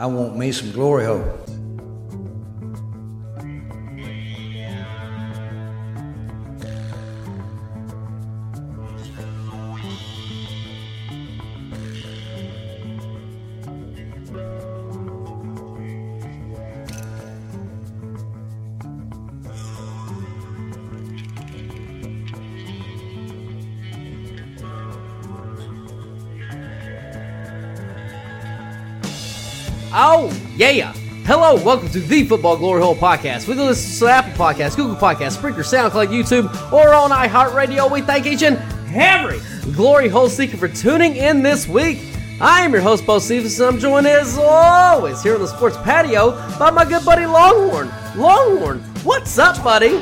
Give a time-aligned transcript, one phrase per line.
[0.00, 1.24] I want me some glory hole.
[30.58, 30.70] Yeah.
[30.70, 30.92] Yeah.
[31.24, 33.46] Hello, welcome to the Football Glory Hole Podcast.
[33.46, 37.88] We listen to Apple Podcasts, Google Podcasts, Spreaker, SoundCloud, YouTube, or on iHeartRadio.
[37.88, 38.58] We thank each and
[38.92, 39.38] every
[39.74, 42.00] Glory Hole seeker for tuning in this week.
[42.40, 46.72] I am your host, Bocephus, I'm joined as always here on the sports patio by
[46.72, 47.92] my good buddy Longhorn.
[48.16, 49.94] Longhorn, what's up, buddy?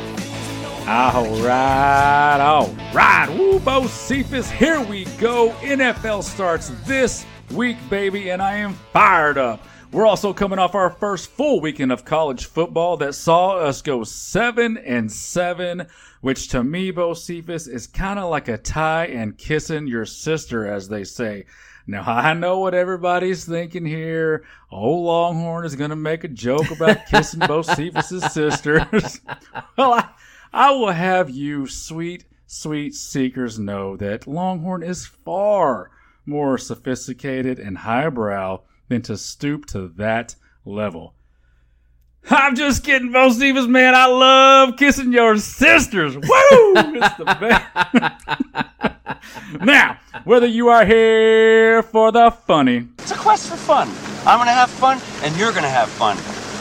[0.88, 3.29] All right, all right.
[3.29, 5.51] Woo, Bocephus, here we go.
[5.61, 9.61] NFL starts this week, baby, and I am fired up.
[9.97, 14.05] We're also coming off our first full weekend of college football that saw us go
[14.05, 15.87] seven and seven,
[16.21, 20.91] which to me, Bocephus, is kind of like a tie and kissing your sister, as
[20.91, 21.47] they say.
[21.87, 24.45] Now I know what everybody's thinking here.
[24.71, 29.23] Old Longhorn is going to make a joke about kissing Bocephus' sisters.
[29.79, 30.10] well, I,
[30.53, 35.91] I will have you, sweet, sweet seekers, know that Longhorn is far
[36.27, 41.15] more sophisticated and highbrow than to stoop to that level.
[42.29, 43.95] I'm just kidding, Bo Stevens, man.
[43.95, 46.16] I love kissing your sisters.
[46.16, 46.23] Woo!
[46.26, 47.64] It's the best.
[49.64, 53.88] now, whether you are here for the funny, It's a quest for fun.
[54.26, 56.16] I'm gonna have fun, and you're gonna have fun.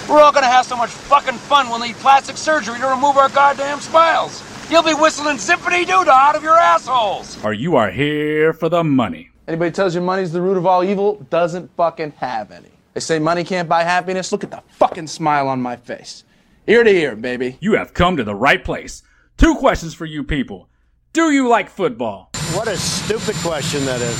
[0.08, 3.30] We're all gonna have so much fucking fun we'll need plastic surgery to remove our
[3.30, 4.44] goddamn smiles.
[4.70, 7.44] You'll be whistling zippity doo out of your assholes.
[7.44, 9.32] or you are here for the money.
[9.48, 12.72] Anybody tells you money's the root of all evil doesn't fucking have any.
[12.94, 14.32] They say money can't buy happiness.
[14.32, 16.24] Look at the fucking smile on my face.
[16.66, 17.58] Ear to ear, baby.
[17.60, 19.04] You have come to the right place.
[19.38, 20.68] Two questions for you people.
[21.14, 22.32] Do you like football?
[22.54, 24.18] What a stupid question that is.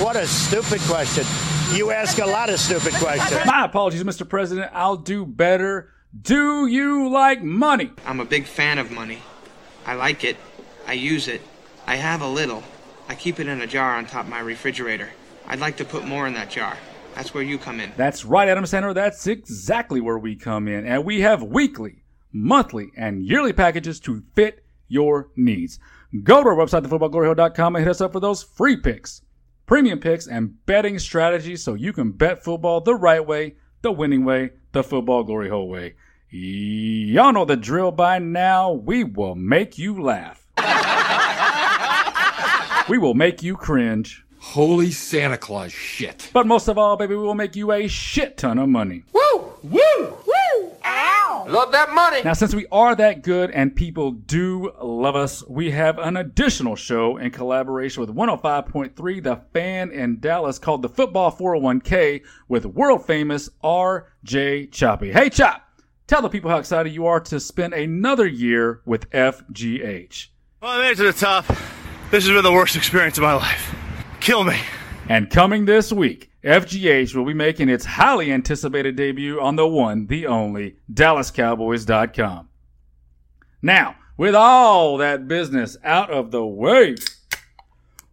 [0.00, 1.24] What a stupid question.
[1.76, 3.40] You ask a lot of stupid questions.
[3.46, 4.28] My apologies, Mr.
[4.28, 4.70] President.
[4.72, 5.92] I'll do better.
[6.22, 7.90] Do you like money?
[8.04, 9.22] I'm a big fan of money.
[9.84, 10.36] I like it.
[10.86, 11.40] I use it.
[11.86, 12.62] I have a little.
[13.08, 15.10] I keep it in a jar on top of my refrigerator.
[15.46, 16.76] I'd like to put more in that jar.
[17.14, 17.92] That's where you come in.
[17.96, 18.92] That's right, Adam Center.
[18.92, 20.86] That's exactly where we come in.
[20.86, 25.78] And we have weekly, monthly, and yearly packages to fit your needs.
[26.22, 29.22] Go to our website, thefootballgloryhole.com, and hit us up for those free picks,
[29.66, 34.24] premium picks, and betting strategies so you can bet football the right way, the winning
[34.24, 35.94] way, the football glory hole way.
[36.30, 38.72] Y'all know the drill by now.
[38.72, 40.45] We will make you laugh.
[42.88, 44.24] We will make you cringe.
[44.38, 46.30] Holy Santa Claus shit.
[46.32, 49.02] But most of all, baby, we will make you a shit ton of money.
[49.12, 49.54] Woo!
[49.62, 49.80] Woo!
[50.00, 50.72] Woo!
[50.84, 51.46] Ow!
[51.48, 52.22] Love that money.
[52.22, 56.76] Now, since we are that good and people do love us, we have an additional
[56.76, 63.04] show in collaboration with 105.3 The Fan in Dallas called the Football 401k with world
[63.04, 65.10] famous RJ Choppy.
[65.10, 65.62] Hey, Chop,
[66.06, 70.28] tell the people how excited you are to spend another year with FGH.
[70.62, 71.46] Well, I made it to the top.
[72.08, 73.74] This has been the worst experience of my life.
[74.20, 74.56] Kill me.
[75.08, 80.06] And coming this week, FGH will be making its highly anticipated debut on the one,
[80.06, 82.48] the only, DallasCowboys.com.
[83.60, 86.94] Now, with all that business out of the way,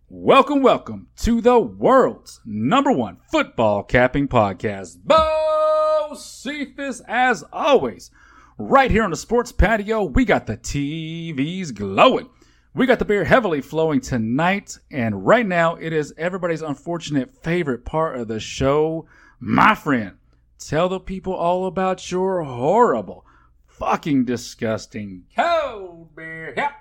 [0.10, 4.98] welcome, welcome to the world's number one football capping podcast.
[5.06, 8.10] Bocephus, as always,
[8.58, 12.28] right here on the sports patio, we got the TVs glowing.
[12.76, 17.86] We got the beer heavily flowing tonight, and right now it is everybody's unfortunate favorite
[17.86, 19.06] part of the show.
[19.40, 20.14] My friend,
[20.58, 23.28] tell the people all about your horrible,
[23.68, 26.72] fucking disgusting cold beer Yep.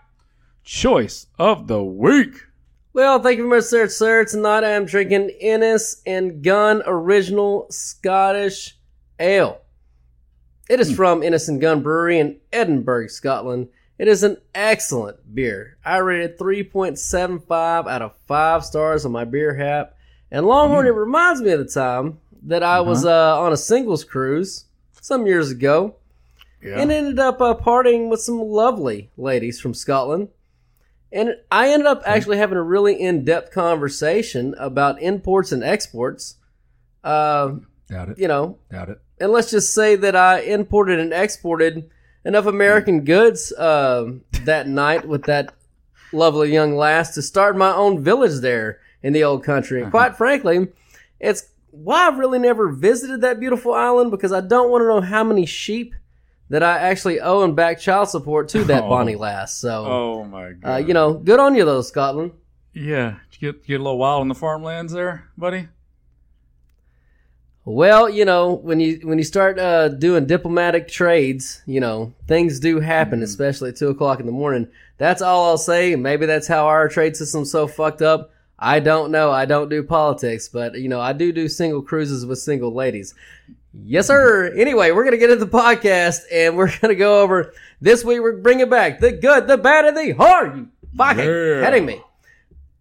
[0.65, 2.37] choice of the week.
[2.95, 3.87] Well, thank you very much, sir.
[3.87, 8.79] Sir, tonight I am drinking Innis and Gunn Original Scottish
[9.21, 9.61] Ale.
[10.71, 10.95] It is hmm.
[10.95, 13.69] from Innis and Gunn Brewery in Edinburgh, Scotland.
[14.03, 15.77] It is an excellent beer.
[15.85, 19.95] I rated 3.75 out of 5 stars on my beer hap.
[20.29, 24.03] And Longhorn, it reminds me of the time that I was uh, on a singles
[24.03, 24.65] cruise
[25.01, 25.95] some years ago
[26.61, 30.31] and ended up uh, partying with some lovely ladies from Scotland.
[31.13, 36.39] And I ended up actually having a really in depth conversation about imports and exports.
[37.05, 37.59] Uh,
[37.89, 38.19] Doubt it.
[38.19, 39.01] you know, Doubt it.
[39.21, 41.89] and let's just say that I imported and exported
[42.25, 44.13] enough American goods uh,
[44.45, 45.55] that night with that
[46.13, 49.83] lovely young lass to start my own village there in the old country.
[49.83, 50.69] And quite frankly,
[51.21, 55.01] it's why I've really never visited that beautiful island because I don't want to know
[55.01, 55.95] how many sheep
[56.51, 58.89] that I actually owe and back child support to that Oh.
[58.91, 59.57] Bonnie Lass.
[59.57, 60.71] So, Oh my god.
[60.71, 62.33] uh, you know, good on you though, Scotland.
[62.75, 63.17] yeah.
[63.31, 65.69] Did you get get a little wild in the farmlands there, buddy?
[67.65, 72.59] Well, you know, when you when you start uh, doing diplomatic trades, you know, things
[72.59, 74.67] do happen, especially at two o'clock in the morning.
[74.99, 75.95] That's all I'll say.
[75.95, 78.31] Maybe that's how our trade system's so fucked up.
[78.59, 79.31] I don't know.
[79.31, 83.15] I don't do politics, but you know, I do do single cruises with single ladies.
[83.85, 84.53] Yes, sir.
[84.57, 88.21] Anyway, we're gonna get into the podcast, and we're gonna go over this week.
[88.21, 90.57] We're bringing back the good, the bad, and the hard.
[90.57, 91.65] You fucking Yeah.
[91.65, 92.03] kidding me?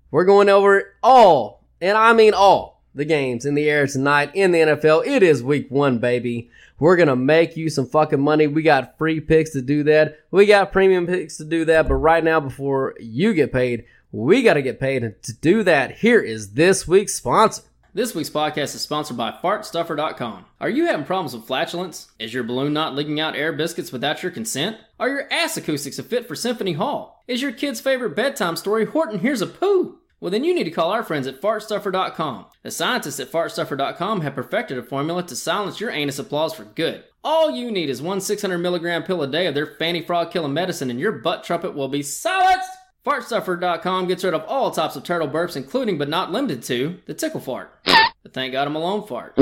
[0.09, 4.51] We're going over all, and I mean all, the games in the air tonight in
[4.51, 5.05] the NFL.
[5.05, 6.49] It is week one, baby.
[6.79, 8.47] We're going to make you some fucking money.
[8.47, 10.19] We got free picks to do that.
[10.31, 11.87] We got premium picks to do that.
[11.87, 15.03] But right now, before you get paid, we got to get paid.
[15.03, 17.63] And to do that, here is this week's sponsor.
[17.93, 20.45] This week's podcast is sponsored by FartStuffer.com.
[20.61, 22.09] Are you having problems with flatulence?
[22.19, 24.77] Is your balloon not leaking out air biscuits without your consent?
[24.97, 27.21] Are your ass acoustics a fit for Symphony Hall?
[27.27, 29.99] Is your kid's favorite bedtime story Horton Hears a Pooh?
[30.21, 32.45] Well, then you need to call our friends at FartStuffer.com.
[32.61, 37.03] The scientists at FartStuffer.com have perfected a formula to silence your anus applause for good.
[37.23, 40.53] All you need is one 600 milligram pill a day of their fanny frog killing
[40.53, 42.69] medicine, and your butt trumpet will be silenced.
[43.03, 47.15] FartStuffer.com gets rid of all types of turtle burps, including but not limited to the
[47.15, 49.33] tickle fart, the thank God I'm alone fart,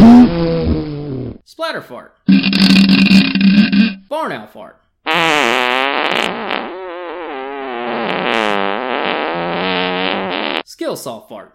[1.44, 2.16] splatter fart,
[4.08, 4.82] barn owl fart,
[10.80, 11.54] skill saw fart.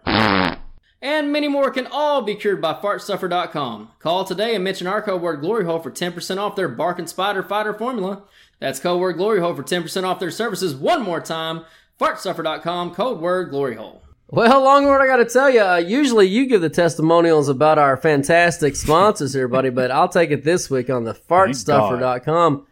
[1.00, 3.92] And many more can all be cured by fartstuffer.com.
[3.98, 7.72] Call today and mention our code word GLORYHOLE for 10% off their Barking Spider Fighter
[7.72, 8.24] formula.
[8.60, 11.64] That's code word GLORYHOLE for 10% off their services one more time.
[11.98, 14.02] Fartstuffer.com, code word GLORYHOLE.
[14.28, 17.96] Well, Longhorn, I got to tell you, uh, usually you give the testimonials about our
[17.96, 22.66] fantastic sponsors here, buddy, but I'll take it this week on the fartstuffer.com.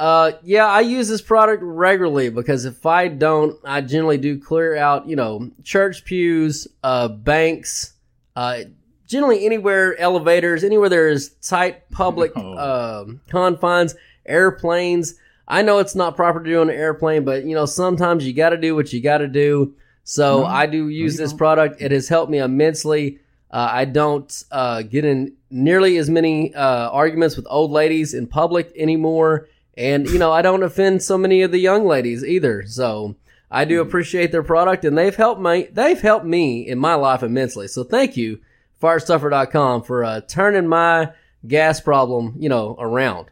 [0.00, 4.76] Uh, yeah, I use this product regularly because if I don't, I generally do clear
[4.76, 7.94] out, you know, church pews, uh, banks,
[8.36, 8.60] uh,
[9.08, 15.14] generally anywhere, elevators, anywhere there's tight public, um confines, airplanes.
[15.48, 18.32] I know it's not proper to do on an airplane, but you know, sometimes you
[18.34, 19.74] got to do what you got to do.
[20.04, 21.38] So No, I do use this don't.
[21.38, 21.82] product.
[21.82, 23.18] It has helped me immensely.
[23.50, 28.26] Uh, I don't uh, get in nearly as many uh, arguments with old ladies in
[28.26, 29.48] public anymore,
[29.78, 32.64] and you know I don't offend so many of the young ladies either.
[32.66, 33.14] So
[33.50, 35.68] I do appreciate their product, and they've helped me.
[35.72, 37.68] They've helped me in my life immensely.
[37.68, 38.40] So thank you,
[38.82, 41.12] FartStuffer.com, for uh, turning my
[41.46, 43.30] gas problem, you know, around.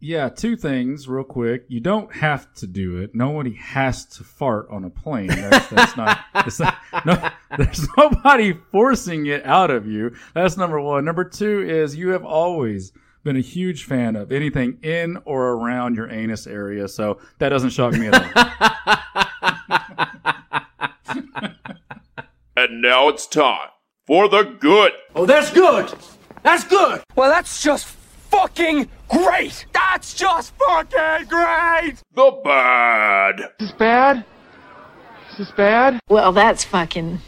[0.00, 1.64] Yeah, two things real quick.
[1.68, 3.14] You don't have to do it.
[3.14, 5.28] Nobody has to fart on a plane.
[5.28, 10.14] That's, that's not, not no, there's nobody forcing it out of you.
[10.34, 11.06] That's number one.
[11.06, 12.92] Number two is you have always
[13.24, 17.70] been a huge fan of anything in or around your anus area, so that doesn't
[17.70, 18.44] shock me at all.
[22.56, 23.68] And now it's time
[24.06, 24.92] for the good.
[25.14, 25.92] Oh, that's good.
[26.42, 27.02] That's good.
[27.16, 29.66] Well, that's just fucking great.
[29.72, 31.96] That's just fucking great.
[32.14, 33.40] The bad.
[33.60, 34.24] Is this bad?
[35.32, 36.00] Is this bad?
[36.08, 37.18] Well, that's fucking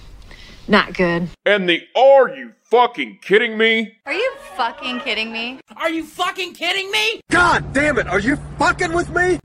[0.69, 1.29] not good.
[1.45, 3.97] And the are you fucking kidding me?
[4.07, 5.61] Are you fucking kidding me?
[5.77, 7.21] Are you fucking kidding me?
[7.31, 9.39] God damn it, are you fucking with me?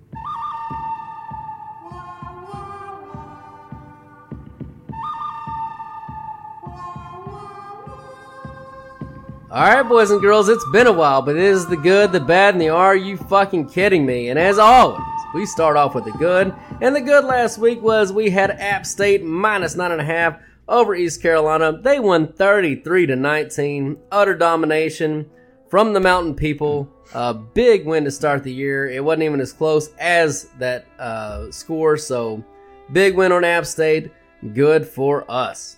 [9.52, 12.22] All right, boys and girls, it's been a while, but it is the good, the
[12.22, 14.30] bad, and the are you fucking kidding me?
[14.30, 15.02] And as always,
[15.36, 16.56] we start off with the good.
[16.80, 20.40] And the good last week was we had App State minus nine and a half
[20.72, 21.78] over East Carolina.
[21.78, 25.30] They won 33 to 19, utter domination
[25.70, 26.90] from the Mountain People.
[27.14, 28.90] A big win to start the year.
[28.90, 32.44] It wasn't even as close as that uh, score, so
[32.94, 34.12] big win on App State.
[34.54, 35.76] Good for us.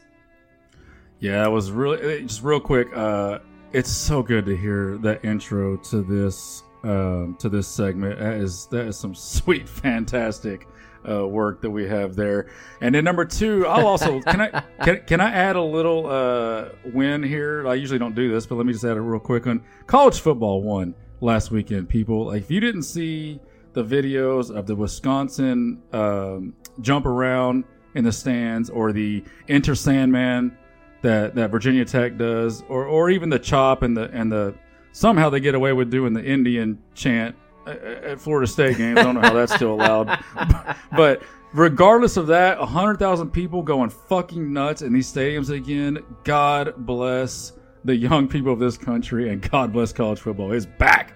[1.19, 2.95] Yeah, it was really just real quick.
[2.95, 3.39] Uh,
[3.71, 8.19] it's so good to hear that intro to this um, to this segment.
[8.19, 10.67] That is that is some sweet, fantastic
[11.09, 12.49] uh, work that we have there.
[12.81, 16.69] And then number two, I'll also can I can, can I add a little uh,
[16.85, 17.67] win here?
[17.67, 19.63] I usually don't do this, but let me just add a real quick one.
[19.87, 22.27] College football won last weekend, people.
[22.27, 23.39] Like if you didn't see
[23.73, 27.63] the videos of the Wisconsin um, jump around
[27.95, 30.57] in the stands or the Enter Sandman
[31.01, 34.55] that that Virginia Tech does, or or even the chop and the and the
[34.91, 37.35] somehow they get away with doing the Indian chant
[37.67, 38.99] at- Florida State games.
[38.99, 40.19] I don't know how that's still allowed,
[40.95, 41.21] but
[41.53, 45.99] regardless of that, 100,000 people going fucking nuts in these stadiums again.
[46.23, 47.53] God bless
[47.85, 50.51] the young people of this country and God bless college football.
[50.53, 51.13] It's back.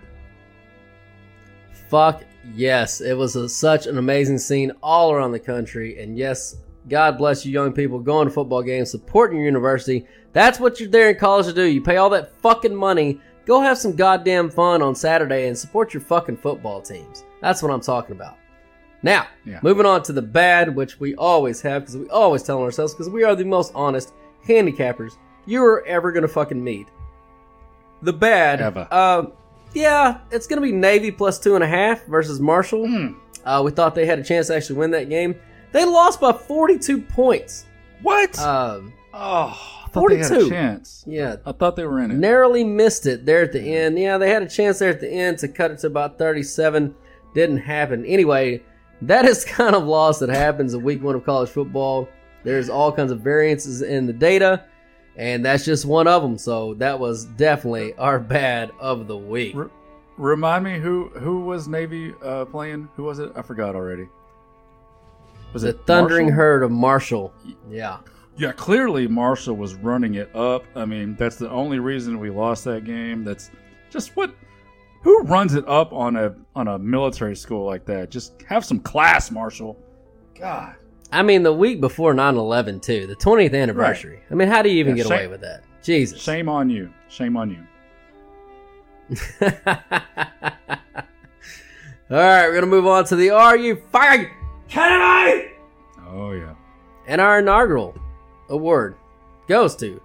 [1.90, 2.24] Fuck
[2.54, 3.02] yes.
[3.02, 6.02] It was a, such an amazing scene all around the country.
[6.02, 6.58] And yes,
[6.90, 10.06] God bless you, young people, going to football games, supporting your university.
[10.34, 11.64] That's what you're there in college to do.
[11.64, 13.22] You pay all that fucking money.
[13.48, 17.24] Go have some goddamn fun on Saturday and support your fucking football teams.
[17.42, 18.38] That's what I'm talking about.
[19.04, 19.60] Now, Yeah.
[19.64, 23.10] moving on to the bad, which we always have because we always tell ourselves because
[23.10, 24.14] we are the most honest
[24.46, 25.14] handicappers
[25.46, 26.88] you are ever going to fucking meet.
[28.02, 28.88] The bad, Ever.
[28.92, 29.26] Uh,
[29.74, 32.86] yeah, it's going to be Navy plus two and a half versus Marshall.
[32.86, 33.08] Hmm.
[33.46, 35.36] Uh, we thought they had a chance to actually win that game.
[35.72, 37.66] They lost by 42 points.
[38.02, 38.38] What?
[38.40, 40.50] Um, oh, I thought they had a 42.
[40.50, 41.04] chance.
[41.08, 41.38] Yeah.
[41.46, 42.16] I thought they were in it.
[42.16, 43.98] Narrowly missed it there at the end.
[43.98, 46.94] Yeah, they had a chance there at the end to cut it to about 37.
[47.34, 48.06] Didn't happen.
[48.06, 48.64] Anyway,
[49.02, 52.10] that is kind of loss that happens in week one of college football.
[52.44, 54.66] There's all kinds of variances in the data,
[55.16, 56.38] and that's just one of them.
[56.38, 59.56] So that was definitely our bad of the week.
[60.18, 62.90] Remind me who who was Navy uh, playing?
[62.96, 63.32] Who was it?
[63.36, 64.08] I forgot already.
[65.54, 66.36] Was the it Thundering Marshall?
[66.36, 67.34] Herd of Marshall.
[67.70, 67.98] Yeah.
[68.38, 70.64] Yeah, clearly Marshall was running it up.
[70.76, 73.24] I mean, that's the only reason we lost that game.
[73.24, 73.50] That's
[73.90, 74.36] just what
[75.02, 78.12] who runs it up on a on a military school like that?
[78.12, 79.78] Just have some class, Marshall.
[80.40, 80.76] God.
[81.12, 84.20] I mean, the week before 9 11, too, the 20th anniversary.
[84.30, 85.64] I mean, how do you even Yeah, get shame- away with that?
[85.82, 86.22] Jesus.
[86.22, 86.94] Shame on you.
[87.08, 87.64] Shame on you.
[92.10, 94.32] All right, we're going to move on to the Are You Fired?
[94.68, 95.52] Kennedy?
[96.10, 96.56] Oh yeah.
[97.08, 97.96] And our inaugural
[98.50, 98.96] award
[99.48, 100.02] goes to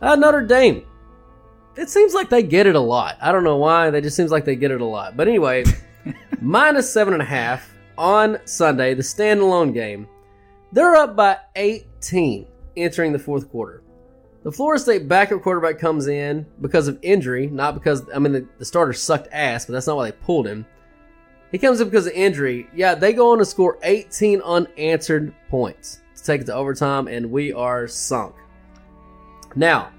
[0.00, 0.84] uh, Notre Dame.
[1.76, 3.16] It seems like they get it a lot.
[3.20, 3.90] I don't know why.
[3.90, 5.16] They just seems like they get it a lot.
[5.16, 5.64] But anyway,
[6.40, 10.08] minus seven and a half on Sunday, the standalone game.
[10.72, 12.46] They're up by 18
[12.76, 13.82] entering the fourth quarter.
[14.42, 18.48] The Florida State backup quarterback comes in because of injury, not because, I mean, the,
[18.58, 20.66] the starter sucked ass, but that's not why they pulled him.
[21.50, 22.68] He comes in because of injury.
[22.74, 27.30] Yeah, they go on to score 18 unanswered points to take it to overtime, and
[27.30, 28.34] we are sunk.
[29.56, 29.90] Now,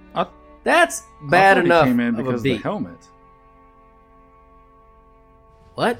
[0.64, 2.62] that's bad I enough He came in of because of the beat.
[2.62, 3.08] helmet.
[5.76, 5.98] What?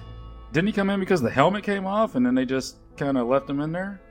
[0.52, 3.28] Didn't he come in because the helmet came off and then they just kind of
[3.28, 4.02] left him in there?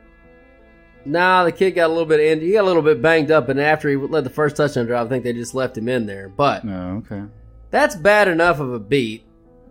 [1.05, 2.41] Nah, the kid got a little bit in.
[2.41, 5.07] He got a little bit banged up, and after he led the first touchdown drive,
[5.07, 6.29] I think they just left him in there.
[6.29, 7.23] But no, okay.
[7.71, 9.25] That's bad enough of a beat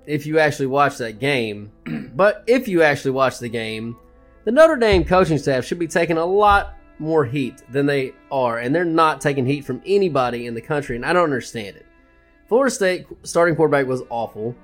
[0.06, 1.72] if you actually watch that game.
[2.15, 3.98] but if you actually watch the game,
[4.48, 8.60] the Notre Dame coaching staff should be taking a lot more heat than they are,
[8.60, 11.86] and they're not taking heat from anybody in the country, and I don't understand it.
[12.48, 14.56] Florida State starting quarterback was awful.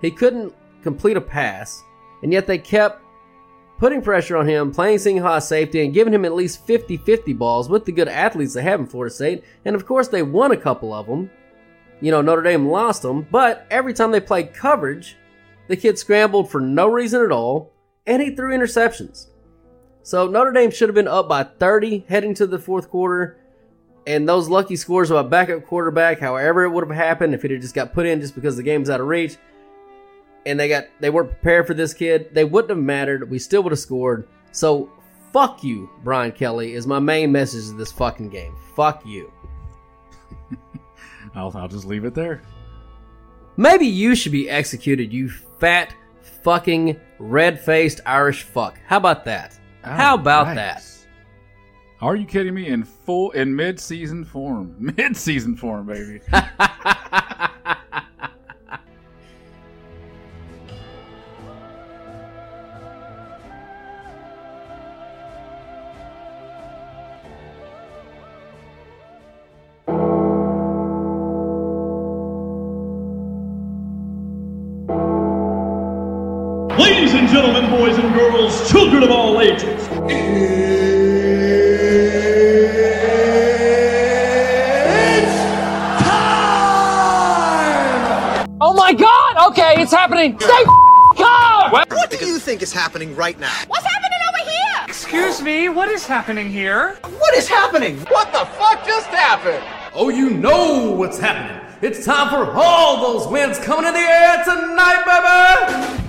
[0.00, 1.82] He couldn't complete a pass,
[2.22, 3.02] and yet they kept
[3.78, 7.32] putting pressure on him, playing single high safety, and giving him at least 50 50
[7.32, 9.42] balls with the good athletes they have in Florida State.
[9.64, 11.28] And of course, they won a couple of them.
[12.00, 15.16] You know, Notre Dame lost them, but every time they played coverage,
[15.66, 17.72] the kid scrambled for no reason at all,
[18.06, 19.30] and he threw interceptions.
[20.02, 23.38] So Notre Dame should have been up by 30 heading to the fourth quarter.
[24.06, 27.52] And those lucky scores of a backup quarterback, however it would have happened if it
[27.52, 29.36] had just got put in just because the game's out of reach,
[30.44, 33.30] and they got they weren't prepared for this kid, they wouldn't have mattered.
[33.30, 34.26] We still would have scored.
[34.50, 34.90] So
[35.32, 38.56] fuck you, Brian Kelly, is my main message of this fucking game.
[38.74, 39.32] Fuck you.
[41.36, 42.42] I'll, I'll just leave it there.
[43.56, 45.94] Maybe you should be executed, you fat
[46.42, 48.80] fucking red faced Irish fuck.
[48.86, 49.58] How about that?
[49.84, 50.84] Oh, How about that?
[52.00, 52.66] Are you kidding me?
[52.68, 56.20] In full, in mid-season form, mid-season form, baby.
[90.30, 90.40] happening!
[90.40, 90.64] Stay
[91.22, 91.70] calm!
[91.72, 93.52] What do you think is happening right now?
[93.68, 94.84] What's happening over here?
[94.86, 96.98] Excuse me, what is happening here?
[97.18, 97.98] What is happening?
[98.06, 99.64] What the fuck just happened?
[99.94, 101.60] Oh, you know what's happening.
[101.82, 106.01] It's time for all those wins coming in the air tonight, baby!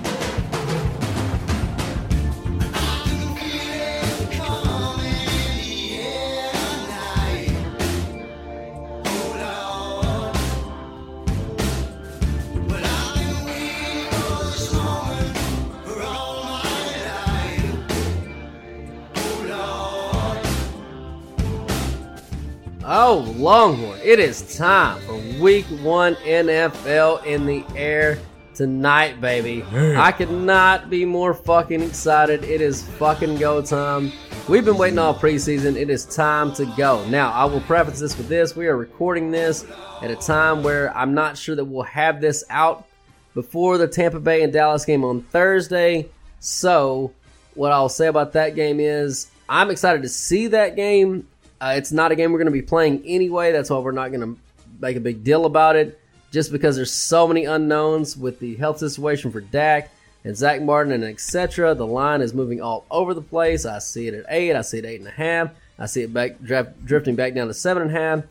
[24.14, 28.16] It is time for week one NFL in the air
[28.54, 29.64] tonight, baby.
[29.72, 30.00] Yeah.
[30.00, 32.44] I could not be more fucking excited.
[32.44, 34.12] It is fucking go time.
[34.48, 35.74] We've been waiting all preseason.
[35.74, 37.04] It is time to go.
[37.08, 38.54] Now, I will preface this with this.
[38.54, 39.66] We are recording this
[40.00, 42.86] at a time where I'm not sure that we'll have this out
[43.34, 46.08] before the Tampa Bay and Dallas game on Thursday.
[46.38, 47.10] So,
[47.54, 51.26] what I'll say about that game is I'm excited to see that game.
[51.60, 53.52] Uh, it's not a game we're going to be playing anyway.
[53.52, 54.40] That's why we're not going to
[54.80, 58.78] make a big deal about it, just because there's so many unknowns with the health
[58.78, 59.90] situation for Dak
[60.24, 61.74] and Zach Martin and etc.
[61.74, 63.64] The line is moving all over the place.
[63.64, 64.54] I see it at eight.
[64.54, 65.50] I see it at eight and a half.
[65.78, 68.24] I see it back drifting back down to seven and a half.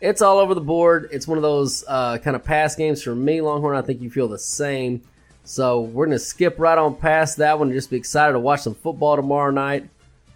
[0.00, 1.08] It's all over the board.
[1.10, 3.76] It's one of those uh, kind of pass games for me, Longhorn.
[3.76, 5.02] I think you feel the same.
[5.44, 8.38] So we're going to skip right on past that one and just be excited to
[8.38, 9.88] watch some football tomorrow night.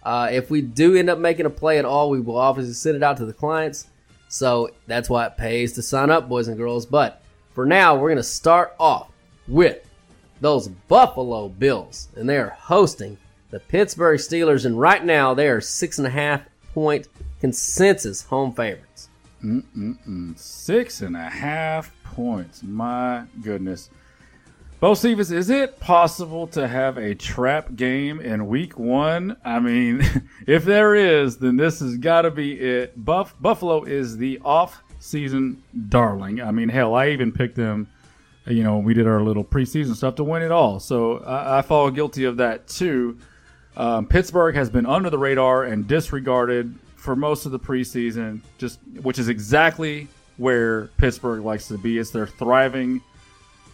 [0.03, 2.95] Uh, if we do end up making a play at all, we will obviously send
[2.95, 3.87] it out to the clients.
[4.27, 6.85] So that's why it pays to sign up, boys and girls.
[6.85, 7.21] But
[7.53, 9.09] for now, we're going to start off
[9.47, 9.87] with
[10.41, 13.17] those Buffalo Bills, and they are hosting
[13.51, 14.65] the Pittsburgh Steelers.
[14.65, 16.41] And right now, they are six and a half
[16.73, 17.07] point
[17.39, 19.09] consensus home favorites.
[19.43, 20.37] Mm-mm-mm.
[20.37, 22.63] Six and a half points.
[22.63, 23.89] My goodness.
[24.83, 29.37] Bo Stevens, is it possible to have a trap game in week one?
[29.41, 30.01] I mean,
[30.45, 32.91] if there is, then this has got to be it.
[33.01, 36.41] Buff- Buffalo is the off-season darling.
[36.41, 37.87] I mean, hell, I even picked them.
[38.45, 40.81] You know, we did our little preseason stuff to win it all.
[40.81, 43.17] So I, I fall guilty of that too.
[43.77, 48.79] Um, Pittsburgh has been under the radar and disregarded for most of the preseason, just
[49.01, 51.99] which is exactly where Pittsburgh likes to be.
[51.99, 53.01] It's their thriving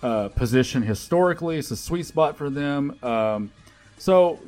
[0.02, 1.58] uh, position historically.
[1.58, 2.98] It's a sweet spot for them.
[3.04, 3.52] Um,
[3.98, 4.40] so,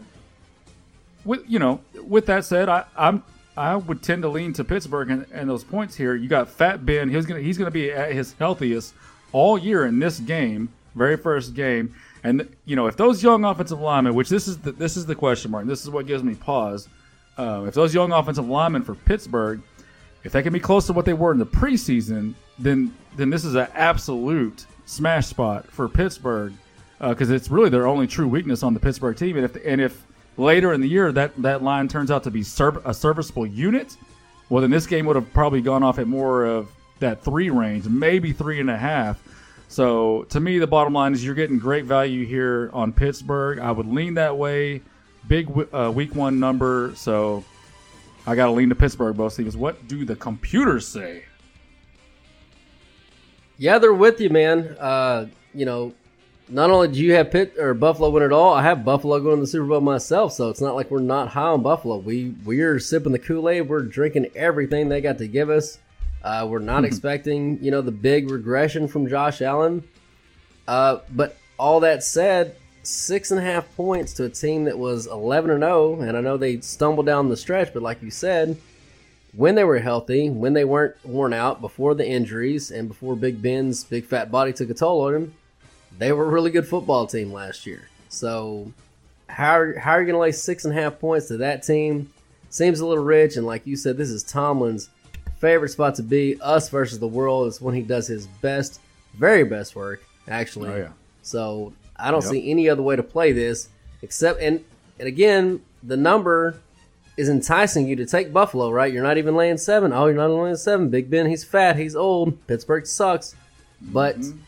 [1.26, 3.24] with you know, with that said, I, I'm
[3.58, 6.16] I would tend to lean to Pittsburgh and, and those points here.
[6.16, 7.10] You got Fat Ben.
[7.10, 8.94] He's gonna he's gonna be at his healthiest
[9.32, 11.94] all year in this game, very first game.
[12.24, 15.16] And you know, if those young offensive linemen, which this is the, this is the
[15.16, 16.88] question mark, this is what gives me pause.
[17.38, 19.62] Uh, if those young offensive linemen for Pittsburgh,
[20.24, 23.44] if they can be close to what they were in the preseason, then then this
[23.44, 26.54] is an absolute smash spot for Pittsburgh
[27.00, 29.38] because uh, it's really their only true weakness on the Pittsburgh team.
[29.38, 30.06] And if and if
[30.38, 33.98] later in the year that that line turns out to be serv- a serviceable unit,
[34.50, 37.88] well, then this game would have probably gone off at more of that three range,
[37.88, 39.22] maybe three and a half.
[39.70, 43.60] So to me, the bottom line is you're getting great value here on Pittsburgh.
[43.60, 44.82] I would lean that way.
[45.28, 47.44] Big uh, week one number, so
[48.28, 49.16] I got to lean to Pittsburgh.
[49.16, 49.56] Both Stevens.
[49.56, 51.24] What do the computers say?
[53.62, 54.76] Yeah, they're with you, man.
[54.80, 55.94] Uh, you know,
[56.50, 59.36] not only do you have Pitt or Buffalo win it all, I have Buffalo going
[59.36, 60.34] to the Super Bowl myself.
[60.34, 61.98] So it's not like we're not high on Buffalo.
[61.98, 63.70] We we're sipping the Kool Aid.
[63.70, 65.78] We're drinking everything they got to give us.
[66.24, 69.84] Uh, we're not expecting, you know, the big regression from Josh Allen.
[70.68, 75.06] Uh, but all that said, six and a half points to a team that was
[75.06, 78.60] 11 and 0, and I know they stumbled down the stretch, but like you said,
[79.34, 83.42] when they were healthy, when they weren't worn out before the injuries, and before Big
[83.42, 85.34] Ben's big fat body took a toll on him,
[85.98, 87.88] they were a really good football team last year.
[88.10, 88.72] So,
[89.28, 91.64] how are, how are you going to lay six and a half points to that
[91.64, 92.12] team?
[92.50, 94.90] Seems a little rich, and like you said, this is Tomlin's
[95.38, 96.38] favorite spot to be.
[96.42, 98.82] Us versus the world is when he does his best,
[99.14, 100.70] very best work, actually.
[100.72, 100.90] Oh, yeah.
[101.22, 102.32] So I don't Yep.
[102.32, 103.70] see any other way to play this
[104.02, 104.64] except and
[105.00, 106.56] and again the number
[107.22, 108.92] is enticing you to take Buffalo, right?
[108.92, 109.94] You're not even laying seven.
[109.94, 110.90] Oh, you're not laying seven.
[110.90, 112.48] Big Ben, he's fat, he's old.
[112.48, 113.36] Pittsburgh sucks,
[113.80, 114.40] but mm-hmm.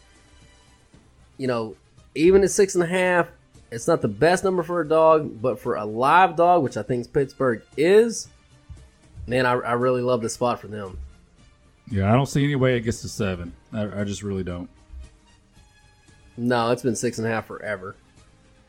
[1.38, 1.76] you know,
[2.16, 3.28] even at six and a half,
[3.72, 6.82] it's not the best number for a dog, but for a live dog, which I
[6.82, 8.28] think Pittsburgh is,
[9.28, 10.98] man, I, I really love the spot for them.
[11.92, 13.54] Yeah, I don't see any way it gets to seven.
[13.72, 14.70] I, I just really don't.
[16.38, 17.96] No, it's been six and a half forever.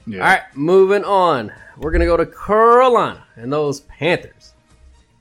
[0.07, 0.21] Yeah.
[0.21, 1.53] All right, moving on.
[1.77, 4.53] We're gonna go to Carolina, and those Panthers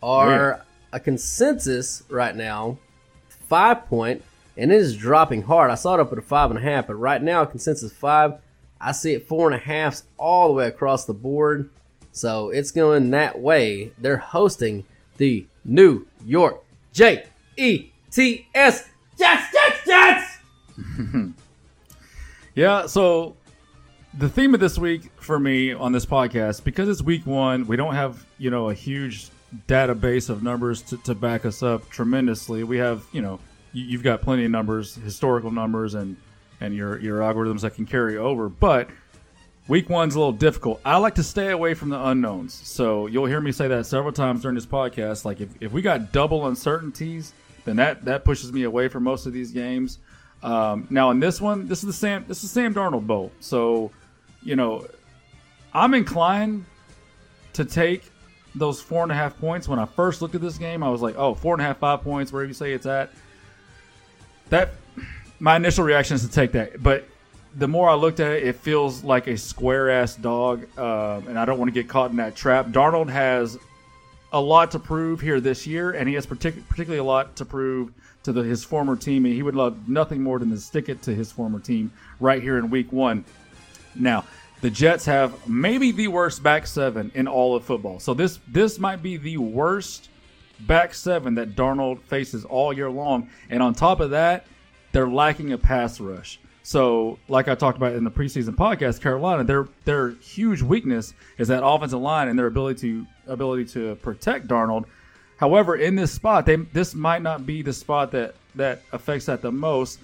[0.02, 2.78] are a consensus right now,
[3.48, 4.22] five point,
[4.58, 5.72] and it is dropping hard.
[5.72, 8.34] I saw it up at a five and a half, but right now consensus five.
[8.82, 11.70] I see it four and a halfs all the way across the board,
[12.12, 13.94] so it's going that way.
[13.98, 14.84] They're hosting
[15.18, 17.24] the New York J
[17.56, 20.38] E T S Jets, Jets, Jets.
[22.56, 23.36] Yeah, so
[24.18, 27.76] the theme of this week for me on this podcast, because it's week one, we
[27.76, 29.30] don't have, you know, a huge
[29.68, 32.64] database of numbers to, to back us up tremendously.
[32.64, 33.40] We have, you know,
[33.72, 36.18] you, you've got plenty of numbers, historical numbers, and
[36.62, 38.50] and your your algorithms that can carry over.
[38.50, 38.90] But
[39.70, 40.82] Week one's a little difficult.
[40.84, 42.54] I like to stay away from the unknowns.
[42.54, 45.24] So you'll hear me say that several times during this podcast.
[45.24, 49.26] Like if, if we got double uncertainties, then that, that pushes me away from most
[49.26, 50.00] of these games.
[50.42, 53.32] Um, now in this one, this is the Sam this is Sam Darnold Bowl.
[53.40, 53.92] So,
[54.44, 54.86] you know,
[55.74, 56.66] I'm inclined
[57.54, 58.04] to take
[58.56, 59.68] those four and a half points.
[59.68, 61.78] When I first looked at this game, I was like, oh, four and a half,
[61.78, 63.12] five points, wherever you say it's at.
[64.50, 64.72] That
[65.40, 67.06] my initial reaction is to take that, but
[67.56, 71.38] the more I looked at it, it feels like a square ass dog, um, and
[71.38, 72.68] I don't want to get caught in that trap.
[72.68, 73.58] Darnold has
[74.32, 77.46] a lot to prove here this year, and he has partic- particularly a lot to
[77.46, 77.92] prove
[78.24, 79.26] to the, his former team.
[79.26, 82.42] And he would love nothing more than to stick it to his former team right
[82.42, 83.24] here in Week One.
[83.96, 84.26] Now,
[84.62, 88.00] the Jets have maybe the worst back seven in all of football.
[88.00, 90.10] So this this might be the worst
[90.62, 93.30] back seven that Darnold faces all year long.
[93.50, 94.46] And on top of that,
[94.94, 96.40] they're lacking a pass rush.
[96.66, 101.50] So, like I talked about in the preseason podcast, Carolina, their their huge weakness is
[101.50, 104.86] that offensive line and their ability to ability to protect Darnold.
[105.36, 109.42] However, in this spot, they this might not be the spot that that affects that
[109.42, 110.00] the most.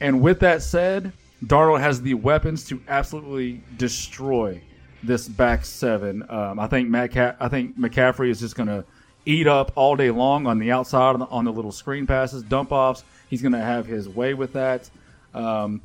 [0.00, 1.12] And with that said,
[1.44, 4.60] Darnold has the weapons to absolutely destroy
[5.02, 6.24] this back seven.
[6.28, 8.84] Um, I think Matt, I think McCaffrey is just going to
[9.26, 12.42] eat up all day long on the outside on the, on the little screen passes,
[12.42, 13.04] dump offs.
[13.28, 14.88] He's going to have his way with that.
[15.34, 15.80] Um,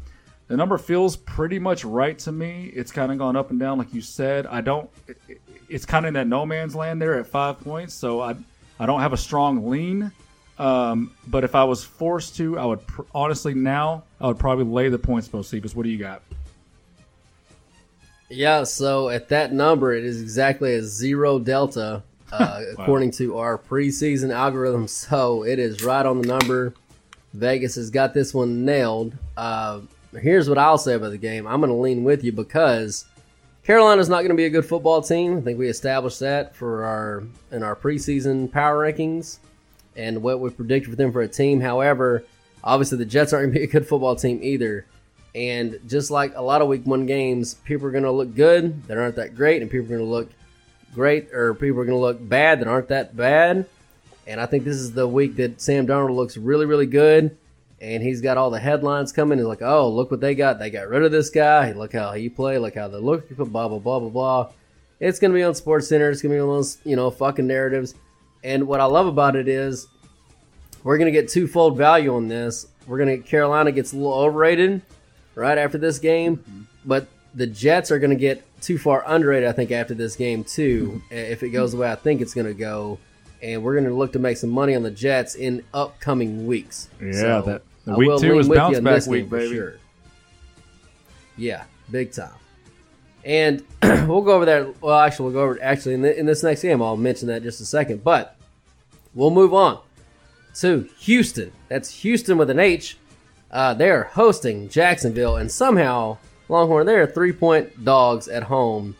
[0.47, 2.71] the number feels pretty much right to me.
[2.73, 4.45] It's kind of gone up and down, like you said.
[4.47, 4.89] I don't.
[5.07, 8.35] It, it's kind of in that no man's land there at five points, so I
[8.79, 10.11] I don't have a strong lean.
[10.59, 14.65] Um, but if I was forced to, I would pr- honestly now I would probably
[14.65, 15.27] lay the points.
[15.27, 16.21] Bocephus, what do you got?
[18.29, 22.63] Yeah, so at that number, it is exactly a zero delta uh, wow.
[22.73, 24.87] according to our preseason algorithm.
[24.97, 26.73] So it is right on the number.
[27.33, 29.13] Vegas has got this one nailed.
[29.35, 29.81] Uh,
[30.19, 31.45] here's what I'll say about the game.
[31.45, 33.05] I'm going to lean with you because
[33.63, 35.37] Carolina's not going to be a good football team.
[35.37, 39.39] I think we established that for our in our preseason power rankings
[39.97, 41.60] and what we predicted for them for a team.
[41.60, 42.23] However,
[42.63, 44.86] obviously the Jets aren't going to be a good football team either.
[45.36, 48.83] And just like a lot of week one games, people are going to look good
[48.88, 50.29] that aren't that great, and people are going to look
[50.93, 53.67] great or people are going to look bad that aren't that bad.
[54.25, 57.38] And I think this is the week that Sam Darnold looks really, really good
[57.79, 59.38] and he's got all the headlines coming.
[59.38, 60.60] He's like, "Oh, look what they got!
[60.60, 61.71] They got rid of this guy.
[61.73, 62.60] Look how he played.
[62.60, 63.29] Look how they look.
[63.29, 64.49] Blah blah blah blah blah."
[64.99, 66.10] It's gonna be on Sports Center.
[66.10, 67.93] It's gonna be on those you know fucking narratives.
[68.43, 69.88] And what I love about it is
[70.84, 72.67] we're gonna get twofold value on this.
[72.86, 74.82] We're gonna Carolina gets a little overrated
[75.36, 76.62] right after this game, mm-hmm.
[76.86, 79.50] but the Jets are gonna get too far underrated.
[79.50, 81.13] I think after this game too, mm-hmm.
[81.13, 83.00] if it goes the way I think it's gonna go
[83.41, 86.89] and we're going to look to make some money on the Jets in upcoming weeks.
[87.02, 89.56] Yeah, so that week two is bounce back week, baby.
[89.56, 89.78] Sure.
[91.38, 92.32] Yeah, big time.
[93.27, 94.81] And we'll go over that.
[94.81, 96.81] Well, actually, we'll go over actually in, the, in this next game.
[96.81, 98.37] I'll mention that just a second, but
[99.13, 99.79] we'll move on
[100.55, 101.51] to Houston.
[101.67, 102.97] That's Houston with an H.
[103.51, 108.95] Uh, they're hosting Jacksonville, and somehow Longhorn they're three point dogs at home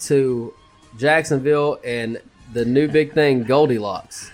[0.00, 0.54] to
[0.96, 2.22] Jacksonville, and
[2.54, 4.30] the new big thing, Goldilocks.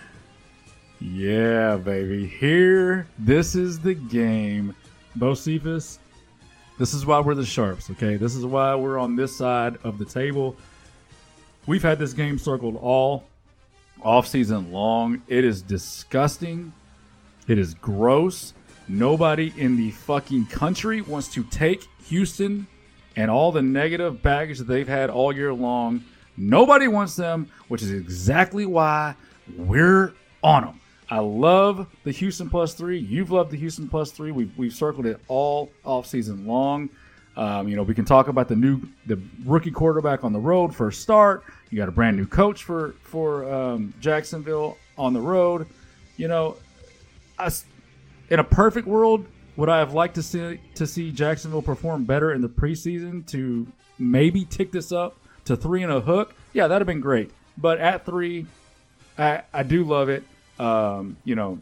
[1.01, 2.29] Yeah, baby.
[2.29, 4.77] Here, this is the game.
[5.19, 5.99] Bocephus,
[6.79, 8.17] this is why we're the Sharps, okay?
[8.17, 10.57] This is why we're on this side of the table.
[11.67, 13.25] We've had this game circled all
[14.03, 15.23] off season long.
[15.29, 16.73] It is disgusting.
[17.49, 18.55] It is gross.
[18.87, 22.67] Nobody in the fucking country wants to take Houston
[23.17, 26.05] and all the negative baggage that they've had all year long
[26.37, 29.15] Nobody wants them, which is exactly why
[29.57, 30.81] we're on them.
[31.11, 32.99] I love the Houston plus three.
[32.99, 34.33] You've loved the Houston plus three.
[34.33, 36.89] We've, we've circled it all off season long.
[37.37, 40.75] Um, you know, we can talk about the new the rookie quarterback on the road
[40.75, 41.45] for a start.
[41.71, 45.67] You got a brand new coach for for um, Jacksonville on the road.
[46.17, 46.57] You know,
[47.39, 47.51] I,
[48.31, 52.33] in a perfect world, would I have liked to see to see Jacksonville perform better
[52.33, 53.67] in the preseason to
[53.99, 57.31] maybe tick this up to three and a hook, yeah, that'd have been great.
[57.59, 58.47] But at three,
[59.19, 60.25] I, I do love it.
[60.59, 61.59] Um, you know,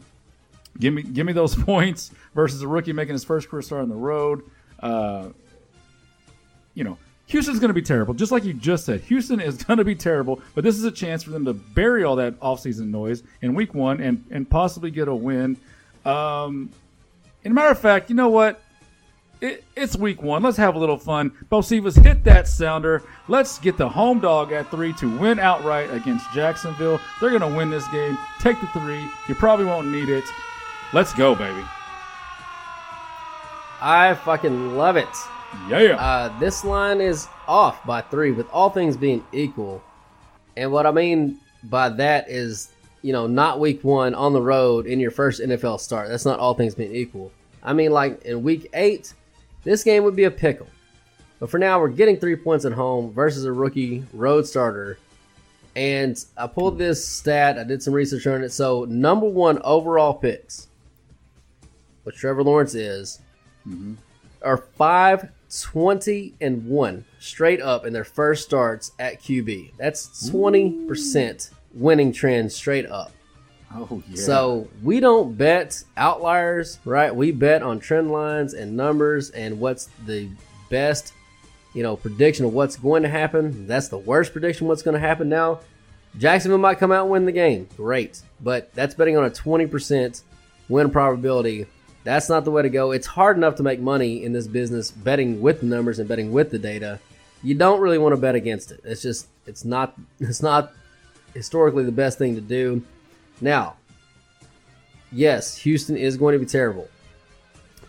[0.79, 3.89] give me give me those points versus a rookie making his first career start on
[3.89, 4.43] the road.
[4.79, 5.29] Uh,
[6.73, 9.01] you know, Houston's going to be terrible, just like you just said.
[9.01, 12.03] Houston is going to be terrible, but this is a chance for them to bury
[12.03, 15.57] all that offseason noise in week one and, and possibly get a win.
[16.05, 16.69] Um,
[17.43, 18.61] and a matter of fact, you know what?
[19.43, 20.41] It, it's week one.
[20.41, 21.31] Let's have a little fun.
[21.51, 23.03] Bocephus, hit that sounder.
[23.27, 26.99] Let's get the home dog at three to win outright against Jacksonville.
[27.19, 28.17] They're going to win this game.
[28.39, 29.05] Take the three.
[29.27, 30.23] You probably won't need it.
[30.93, 31.61] Let's go, baby.
[33.81, 35.09] I fucking love it.
[35.67, 35.97] Yeah.
[35.99, 39.83] Uh, this line is off by three, with all things being equal.
[40.55, 42.69] And what I mean by that is,
[43.01, 46.07] you know, not week one on the road in your first NFL start.
[46.07, 47.33] That's not all things being equal.
[47.61, 49.13] I mean, like in week eight,
[49.63, 50.67] this game would be a pickle.
[51.39, 54.97] But for now, we're getting three points at home versus a rookie road starter.
[55.75, 58.51] And I pulled this stat, I did some research on it.
[58.51, 60.67] So, number one overall picks,
[62.03, 63.19] what Trevor Lawrence is,
[63.67, 63.95] mm-hmm.
[64.43, 65.29] are 5
[65.61, 69.73] 20 and 1 straight up in their first starts at QB.
[69.77, 73.11] That's 20% winning trend straight up.
[73.75, 74.15] Oh yeah.
[74.15, 77.15] So we don't bet outliers, right?
[77.15, 80.29] We bet on trend lines and numbers and what's the
[80.69, 81.13] best,
[81.73, 83.67] you know, prediction of what's going to happen.
[83.67, 85.61] That's the worst prediction what's going to happen now.
[86.17, 87.67] Jacksonville might come out and win the game.
[87.75, 88.21] Great.
[88.39, 90.21] But that's betting on a 20%
[90.69, 91.65] win probability.
[92.03, 92.91] That's not the way to go.
[92.91, 96.31] It's hard enough to make money in this business betting with the numbers and betting
[96.31, 96.99] with the data.
[97.41, 98.81] You don't really want to bet against it.
[98.83, 100.73] It's just it's not it's not
[101.33, 102.83] historically the best thing to do.
[103.41, 103.75] Now,
[105.11, 106.87] yes, Houston is going to be terrible.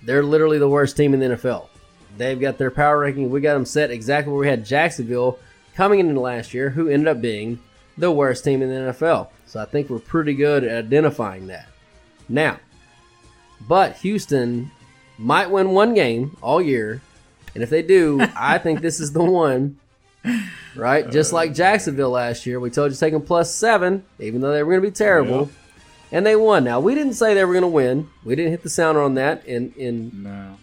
[0.03, 1.69] They're literally the worst team in the NFL.
[2.17, 3.31] They've got their power ranking.
[3.31, 5.39] We got them set exactly where we had Jacksonville
[5.75, 7.59] coming into last year, who ended up being
[7.97, 9.29] the worst team in the NFL.
[9.47, 11.69] So I think we're pretty good at identifying that.
[12.29, 12.59] Now,
[13.69, 14.71] but Houston
[15.19, 17.01] might win one game all year.
[17.55, 19.79] And if they do, I think this is the one,
[20.77, 21.11] right?
[21.11, 22.61] Just like Jacksonville last year.
[22.61, 24.95] We told you to take them plus seven, even though they were going to be
[24.95, 25.51] terrible.
[26.13, 26.65] And they won.
[26.65, 28.09] Now, we didn't say they were going to win.
[28.25, 30.57] We didn't hit the sounder on that in, in no.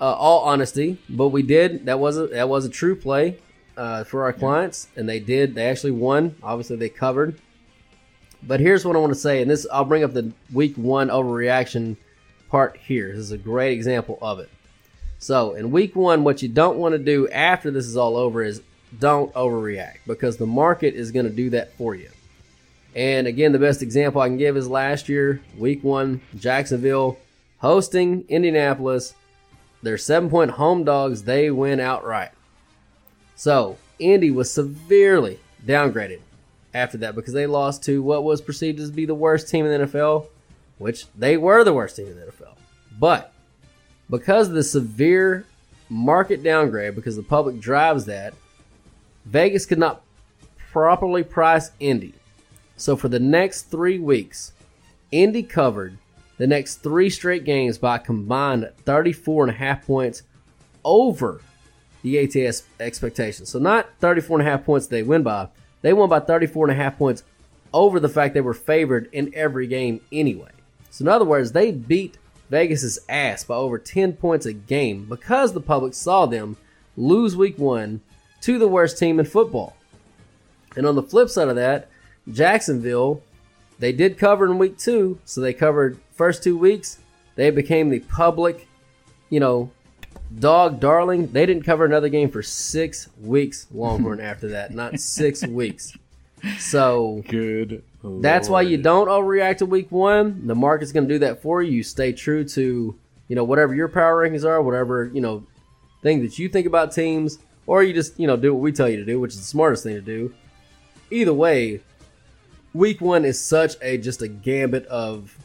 [0.00, 0.98] uh, all honesty.
[1.08, 1.86] But we did.
[1.86, 3.38] That was a, that was a true play
[3.76, 4.88] uh, for our clients.
[4.96, 5.54] And they did.
[5.54, 6.34] They actually won.
[6.42, 7.38] Obviously, they covered.
[8.42, 9.42] But here's what I want to say.
[9.42, 11.96] And this, I'll bring up the week one overreaction
[12.48, 13.08] part here.
[13.08, 14.50] This is a great example of it.
[15.18, 18.42] So, in week one, what you don't want to do after this is all over
[18.42, 18.60] is
[18.98, 22.10] don't overreact because the market is going to do that for you.
[22.94, 27.18] And again, the best example I can give is last year, week one, Jacksonville
[27.58, 29.14] hosting Indianapolis.
[29.82, 31.22] They're seven point home dogs.
[31.22, 32.30] They win outright.
[33.34, 36.20] So, Indy was severely downgraded
[36.72, 39.80] after that because they lost to what was perceived as be the worst team in
[39.80, 40.26] the NFL,
[40.78, 42.54] which they were the worst team in the NFL.
[42.98, 43.32] But
[44.08, 45.44] because of the severe
[45.88, 48.34] market downgrade, because the public drives that,
[49.26, 50.02] Vegas could not
[50.70, 52.14] properly price Indy.
[52.76, 54.52] So for the next three weeks,
[55.10, 55.98] Indy covered
[56.38, 60.22] the next three straight games by combined 34 and a half points
[60.84, 61.40] over
[62.02, 63.48] the ATS expectations.
[63.48, 65.48] So not 34 and a half points they win by.
[65.82, 67.24] They won by 34 and a half points
[67.72, 70.50] over the fact they were favored in every game anyway.
[70.90, 72.16] So in other words, they beat
[72.48, 76.56] Vegas's ass by over 10 points a game because the public saw them
[76.96, 78.00] lose week 1
[78.46, 79.76] to the worst team in football.
[80.76, 81.88] And on the flip side of that,
[82.30, 83.20] Jacksonville,
[83.80, 87.00] they did cover in week 2, so they covered first 2 weeks.
[87.34, 88.68] They became the public,
[89.30, 89.72] you know,
[90.38, 91.32] dog darling.
[91.32, 95.98] They didn't cover another game for 6 weeks Longhorn after that, not 6 weeks.
[96.60, 97.82] So good.
[98.04, 100.46] That's why you don't overreact to week one.
[100.46, 101.72] The market's going to do that for you.
[101.72, 105.44] You stay true to you know whatever your power rankings are, whatever you know
[106.02, 108.88] thing that you think about teams, or you just you know do what we tell
[108.88, 110.34] you to do, which is the smartest thing to do.
[111.10, 111.80] Either way,
[112.74, 115.36] week one is such a just a gambit of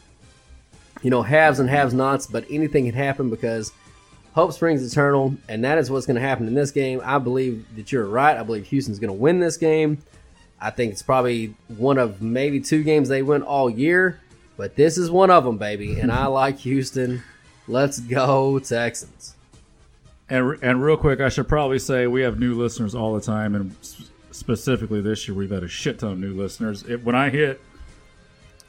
[1.01, 3.71] you know haves and have nots, but anything can happen because
[4.33, 7.01] hope springs eternal, and that is what's going to happen in this game.
[7.03, 8.37] I believe that you're right.
[8.37, 9.97] I believe Houston's going to win this game.
[10.59, 14.19] I think it's probably one of maybe two games they win all year,
[14.57, 15.99] but this is one of them, baby.
[15.99, 17.23] And I like Houston.
[17.67, 19.35] Let's go Texans.
[20.31, 23.53] And and real quick, I should probably say we have new listeners all the time,
[23.53, 23.75] and
[24.31, 26.83] specifically this year we've had a shit ton of new listeners.
[26.83, 27.59] It, when I hit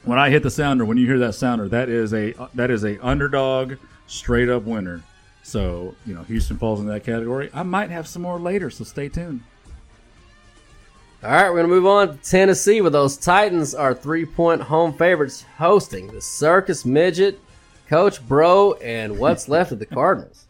[0.03, 2.69] when I hit the sounder, when you hear that sounder, that is a uh, that
[2.69, 3.75] is a underdog
[4.07, 5.03] straight up winner.
[5.43, 7.49] So you know Houston falls in that category.
[7.53, 9.39] I might have some more later, so stay tuned.
[11.23, 14.63] All right, we're going to move on to Tennessee where those Titans are three point
[14.63, 17.39] home favorites hosting the Circus Midget,
[17.87, 20.43] Coach Bro, and what's left of the Cardinals.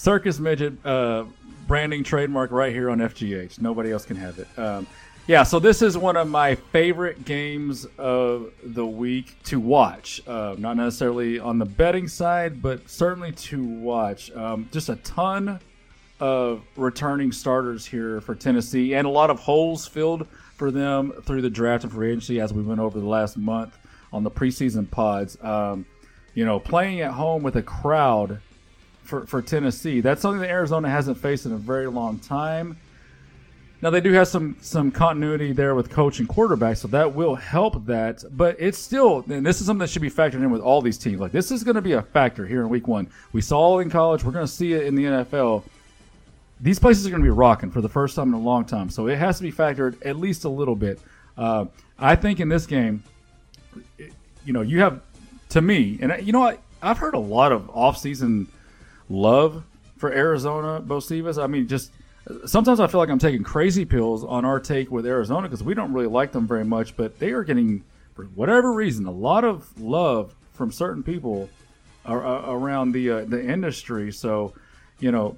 [0.00, 1.26] Circus Midget uh,
[1.66, 3.60] branding trademark right here on FGH.
[3.60, 4.48] Nobody else can have it.
[4.58, 4.86] Um,
[5.26, 10.22] yeah, so this is one of my favorite games of the week to watch.
[10.26, 14.30] Uh, not necessarily on the betting side, but certainly to watch.
[14.32, 15.60] Um, just a ton
[16.18, 21.42] of returning starters here for Tennessee and a lot of holes filled for them through
[21.42, 23.76] the draft and free agency as we went over the last month
[24.14, 25.36] on the preseason pods.
[25.42, 25.84] Um,
[26.32, 28.40] you know, playing at home with a crowd
[29.10, 30.00] for for Tennessee.
[30.00, 32.78] That's something that Arizona hasn't faced in a very long time.
[33.82, 37.34] Now they do have some some continuity there with coach and quarterback, so that will
[37.34, 38.24] help that.
[38.30, 40.96] But it's still, and this is something that should be factored in with all these
[40.96, 41.20] teams.
[41.20, 43.10] Like this is going to be a factor here in Week One.
[43.32, 44.22] We saw it in college.
[44.22, 45.64] We're going to see it in the NFL.
[46.60, 48.90] These places are going to be rocking for the first time in a long time,
[48.90, 51.00] so it has to be factored at least a little bit.
[51.36, 51.64] Uh,
[51.98, 53.02] I think in this game,
[54.44, 55.00] you know, you have
[55.50, 56.60] to me, and you know what?
[56.82, 58.46] I've heard a lot of offseason
[59.10, 59.64] love
[59.98, 61.00] for Arizona, Bo.
[61.10, 61.92] I mean, just
[62.46, 65.74] sometimes I feel like I'm taking crazy pills on our take with Arizona because we
[65.74, 69.44] don't really like them very much, but they are getting, for whatever reason, a lot
[69.44, 71.50] of love from certain people
[72.06, 74.12] around the uh, the industry.
[74.12, 74.54] So,
[75.00, 75.36] you know,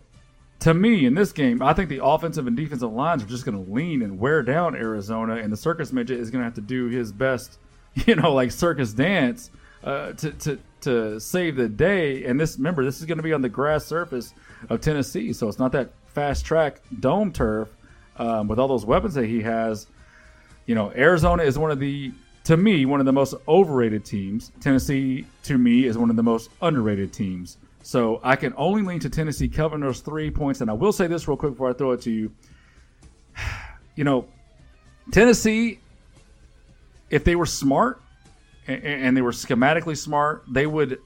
[0.61, 3.65] to me in this game, I think the offensive and defensive lines are just going
[3.65, 6.61] to lean and wear down Arizona, and the circus midget is going to have to
[6.61, 7.59] do his best,
[8.07, 9.51] you know, like circus dance
[9.83, 12.25] uh, to to to save the day.
[12.25, 14.35] And this, remember, this is going to be on the grass surface
[14.69, 17.69] of Tennessee, so it's not that fast track dome turf
[18.17, 19.87] um, with all those weapons that he has.
[20.67, 22.13] You know, Arizona is one of the,
[22.45, 24.53] to me, one of the most overrated teams.
[24.61, 27.59] Tennessee, to me, is one of the most underrated teams.
[27.83, 30.61] So I can only lean to Tennessee covering those three points.
[30.61, 32.33] And I will say this real quick before I throw it to you.
[33.95, 34.27] You know,
[35.11, 35.79] Tennessee,
[37.11, 38.02] if they were smart
[38.67, 41.01] and they were schematically smart, they would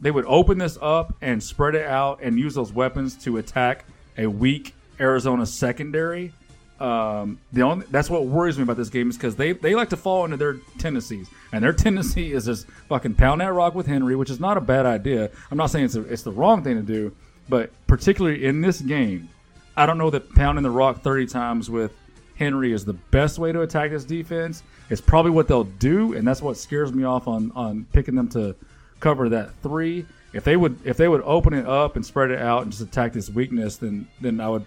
[0.00, 3.86] they would open this up and spread it out and use those weapons to attack
[4.18, 6.32] a weak Arizona secondary.
[6.78, 9.88] Um, the only that's what worries me about this game is because they they like
[9.90, 13.86] to fall into their tendencies, and their tendency is just fucking pound that rock with
[13.86, 15.30] Henry, which is not a bad idea.
[15.50, 17.16] I'm not saying it's a, it's the wrong thing to do,
[17.48, 19.30] but particularly in this game,
[19.76, 21.92] I don't know that pounding the rock 30 times with
[22.36, 24.62] Henry is the best way to attack this defense.
[24.90, 28.28] It's probably what they'll do, and that's what scares me off on on picking them
[28.30, 28.54] to
[29.00, 30.06] cover that three.
[30.32, 32.82] If they would if they would open it up and spread it out and just
[32.82, 34.66] attack this weakness, then then I would,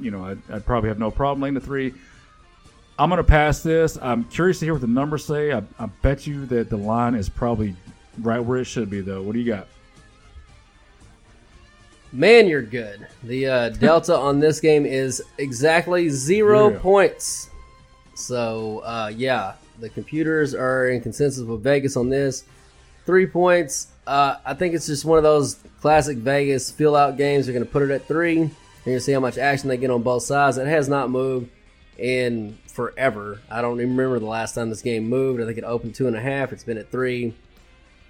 [0.00, 1.92] you know, I'd, I'd probably have no problem laying the three.
[3.00, 3.96] I'm to pass this.
[4.02, 5.52] I'm curious to hear what the numbers say.
[5.52, 7.76] I, I bet you that the line is probably
[8.22, 9.22] right where it should be, though.
[9.22, 9.68] What do you got?
[12.12, 13.06] Man, you're good.
[13.22, 16.78] The uh, delta on this game is exactly zero yeah.
[16.78, 17.50] points.
[18.14, 22.44] So, uh, yeah, the computers are in consensus with Vegas on this.
[23.04, 23.88] Three points.
[24.06, 27.46] Uh, I think it's just one of those classic Vegas fill out games.
[27.46, 28.36] They're going to put it at three.
[28.36, 28.48] You're
[28.84, 30.56] going to see how much action they get on both sides.
[30.56, 31.50] It has not moved
[31.98, 33.40] in forever.
[33.50, 35.42] I don't even remember the last time this game moved.
[35.42, 36.52] I think it opened two and a half.
[36.52, 37.34] It's been at three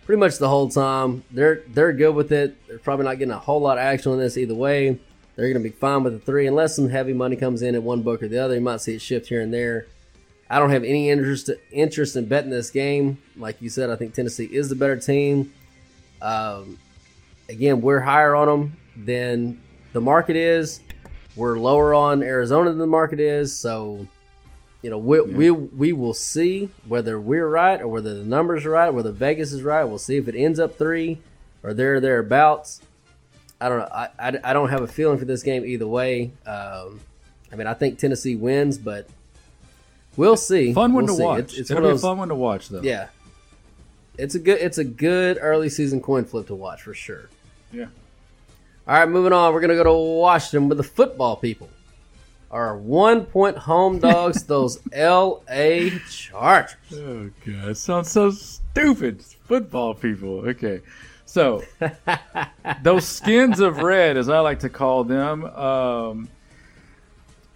[0.08, 1.22] pretty much the whole time.
[1.30, 2.56] They're they're good with it.
[2.66, 4.98] They're probably not getting a whole lot of action on this either way.
[5.36, 7.82] They're going to be fine with the three unless some heavy money comes in at
[7.82, 8.54] one book or the other.
[8.54, 9.86] You might see it shift here and there.
[10.48, 13.18] I don't have any interest interest in betting this game.
[13.36, 15.52] Like you said, I think Tennessee is the better team.
[16.22, 16.78] Um,
[17.50, 19.60] again, we're higher on them than
[19.92, 20.80] the market is.
[21.36, 23.54] We're lower on Arizona than the market is.
[23.54, 24.06] So,
[24.82, 25.24] you know, we, yeah.
[25.24, 29.52] we we will see whether we're right or whether the numbers are right, whether Vegas
[29.52, 29.84] is right.
[29.84, 31.18] We'll see if it ends up three
[31.62, 32.80] or there thereabouts.
[33.60, 33.88] I don't know.
[33.92, 36.30] I, I, I, don't have a feeling for this game either way.
[36.46, 37.00] Um,
[37.50, 39.08] I mean, I think Tennessee wins, but
[40.18, 40.74] We'll see.
[40.74, 41.24] Fun one we'll to see.
[41.24, 41.38] watch.
[41.38, 42.82] It's, it's It'll be those, a fun one to watch, though.
[42.82, 43.06] Yeah,
[44.18, 44.60] it's a good.
[44.60, 47.30] It's a good early season coin flip to watch for sure.
[47.72, 47.86] Yeah.
[48.88, 49.54] All right, moving on.
[49.54, 51.70] We're gonna go to Washington with the football people.
[52.50, 55.98] Our one point home dogs, those L.A.
[56.10, 56.76] Chargers.
[56.94, 59.22] Oh god, it sounds so stupid.
[59.22, 60.48] Football people.
[60.48, 60.80] Okay.
[61.26, 61.62] So
[62.82, 66.28] those skins of red, as I like to call them, um,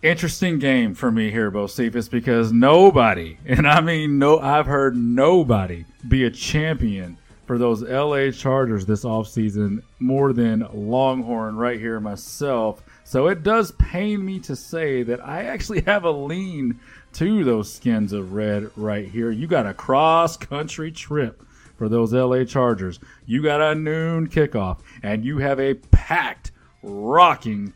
[0.03, 5.87] interesting game for me here, Bocephus, because nobody, and I mean no, I've heard nobody
[6.07, 12.83] be a champion for those LA Chargers this offseason more than Longhorn right here myself.
[13.13, 16.81] So it does pain me to say that I actually have a lean
[17.13, 19.31] to those skins of red right here.
[19.31, 21.45] You got a cross country trip
[21.77, 23.01] for those LA Chargers.
[23.27, 27.75] You got a noon kickoff, and you have a packed, rocking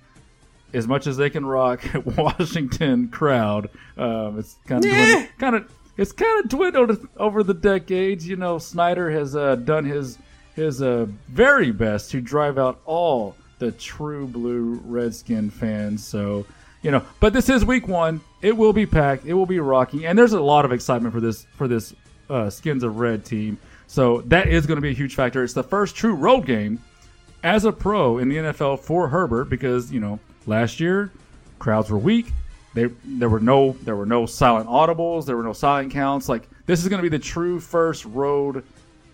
[0.73, 1.85] as much as they can rock
[2.17, 3.69] Washington crowd.
[3.99, 5.27] Um, it's kind of yeah.
[5.37, 8.27] kind of it's kind of dwindled over the decades.
[8.27, 10.17] You know, Snyder has uh, done his
[10.55, 16.07] his uh, very best to drive out all the true blue Redskin fans.
[16.07, 16.47] So
[16.83, 18.21] you know, but this is week one.
[18.43, 19.25] It will be packed.
[19.25, 21.95] It will be rocking, and there's a lot of excitement for this for this
[22.31, 23.59] uh, Skins of Red team.
[23.87, 25.43] So that is going to be a huge factor.
[25.43, 26.83] It's the first true road game
[27.43, 31.11] as a pro in the NFL for Herbert because you know Last year,
[31.59, 32.33] crowds were weak.
[32.75, 35.27] They, there were no there were no silent audibles.
[35.27, 36.29] There were no silent counts.
[36.29, 38.65] Like this is going to be the true first road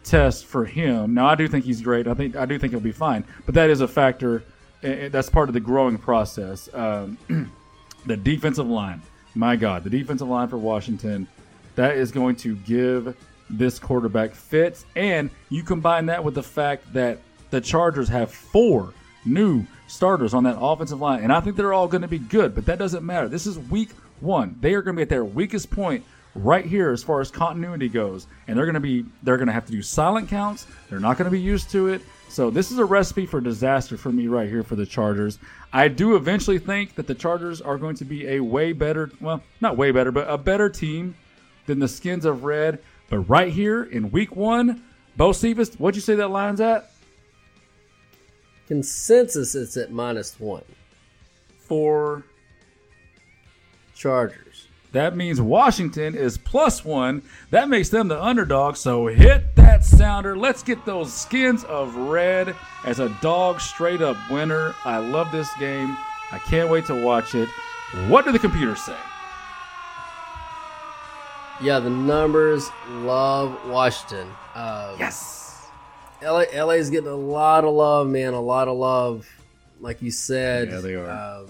[0.05, 1.15] test for him.
[1.15, 2.07] Now, I do think he's great.
[2.07, 4.43] I think I do think he'll be fine, but that is a factor.
[4.83, 6.69] eh, eh, That's part of the growing process.
[6.75, 7.19] Um,
[8.07, 9.03] the defensive line,
[9.35, 11.27] my God, the defensive line for Washington,
[11.77, 13.17] that is going to give
[13.49, 17.19] this quarterback fits, and you combine that with the fact that
[17.51, 18.93] the Chargers have four
[19.25, 22.55] new starters on that offensive line, and I think they're all going to be good,
[22.55, 23.29] but that doesn't matter.
[23.29, 23.91] This is week
[24.21, 24.57] one.
[24.61, 26.03] They are going to be at their weakest point
[26.35, 29.53] right here as far as continuity goes, and they're going to be they're going to
[29.53, 30.67] have to do silent counts.
[30.89, 32.03] They're not going to be used to it.
[32.29, 35.39] So this is a recipe for disaster for me right here for the Chargers.
[35.71, 39.43] I do eventually think that the Chargers are going to be a way better, well,
[39.61, 41.15] not way better, but a better team
[41.67, 42.79] than the Skins of Red.
[43.11, 44.83] But right here in week one,
[45.19, 46.91] Bocephus, what'd you say that line's at?
[48.67, 50.65] Consensus is at minus one.
[51.59, 52.25] For
[53.95, 54.52] Chargers.
[54.93, 57.23] That means Washington is plus one.
[57.51, 58.77] That makes them the underdog.
[58.77, 60.37] So hit that sounder.
[60.37, 64.75] Let's get those skins of red as a dog straight up winner.
[64.85, 65.97] I love this game.
[66.31, 67.49] I can't wait to watch it.
[68.09, 68.97] What do the computers say?
[71.63, 74.29] Yeah, the numbers love Washington.
[74.55, 75.69] Um, yes.
[76.23, 78.35] LA, LA is getting a lot of love, man.
[78.35, 79.29] A lot of love.
[79.81, 80.69] Like you said.
[80.69, 81.11] Yeah, they are.
[81.11, 81.47] Um,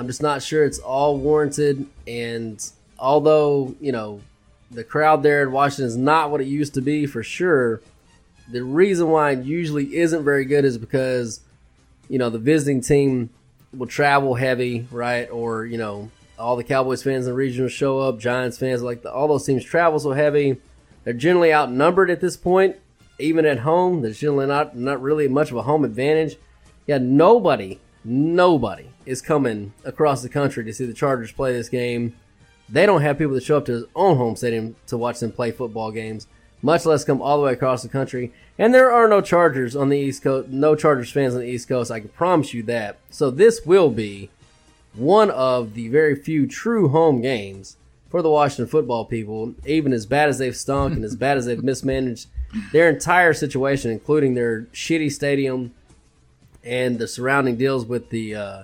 [0.00, 1.84] I'm just not sure it's all warranted.
[2.08, 2.58] And
[2.98, 4.22] although, you know,
[4.70, 7.82] the crowd there in Washington is not what it used to be for sure,
[8.50, 11.40] the reason why it usually isn't very good is because,
[12.08, 13.28] you know, the visiting team
[13.76, 15.28] will travel heavy, right?
[15.30, 18.80] Or, you know, all the Cowboys fans in the region will show up, Giants fans,
[18.82, 20.56] like the, all those teams travel so heavy.
[21.04, 22.76] They're generally outnumbered at this point,
[23.18, 24.00] even at home.
[24.00, 26.38] There's generally not not really much of a home advantage.
[26.86, 32.14] Yeah, nobody, nobody is coming across the country to see the Chargers play this game.
[32.68, 35.32] They don't have people that show up to his own home stadium to watch them
[35.32, 36.28] play football games,
[36.62, 38.32] much less come all the way across the country.
[38.56, 41.68] And there are no Chargers on the East Coast, no Chargers fans on the East
[41.68, 41.90] Coast.
[41.90, 42.98] I can promise you that.
[43.10, 44.30] So this will be
[44.94, 47.76] one of the very few true home games
[48.08, 51.46] for the Washington football people, even as bad as they've stunk and as bad as
[51.46, 52.28] they've mismanaged
[52.72, 55.72] their entire situation, including their shitty stadium
[56.62, 58.62] and the surrounding deals with the uh,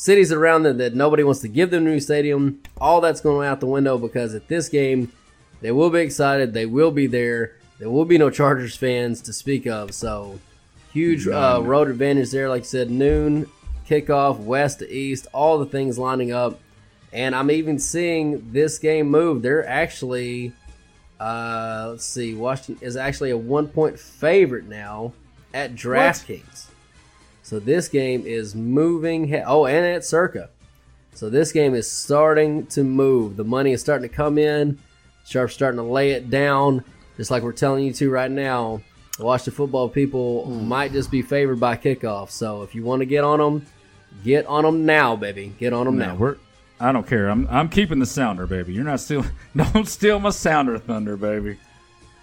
[0.00, 2.58] cities around them that nobody wants to give them a new stadium.
[2.78, 5.12] All that's going out the window because at this game,
[5.60, 6.54] they will be excited.
[6.54, 7.56] They will be there.
[7.78, 9.92] There will be no Chargers fans to speak of.
[9.92, 10.40] So,
[10.90, 11.66] huge uh, None.
[11.66, 12.48] road advantage there.
[12.48, 13.46] Like I said, noon
[13.86, 16.58] kickoff, west to east, all the things lining up.
[17.12, 19.42] And I'm even seeing this game move.
[19.42, 20.54] They're actually,
[21.18, 25.12] uh, let's see, Washington is actually a one point favorite now
[25.52, 26.69] at DraftKings.
[27.50, 29.26] So this game is moving.
[29.26, 30.50] He- oh, and at Circa.
[31.14, 33.36] So this game is starting to move.
[33.36, 34.78] The money is starting to come in.
[35.26, 36.84] Sharp's starting to lay it down,
[37.16, 38.82] just like we're telling you to right now.
[39.18, 40.68] Watch the football people hmm.
[40.68, 42.30] might just be favored by kickoff.
[42.30, 43.66] So if you want to get on them,
[44.22, 45.52] get on them now, baby.
[45.58, 46.14] Get on them No, now.
[46.14, 46.36] we're.
[46.78, 47.28] I don't care.
[47.28, 48.74] I'm I'm keeping the sounder, baby.
[48.74, 49.28] You're not stealing.
[49.56, 51.58] Don't steal my sounder, thunder, baby.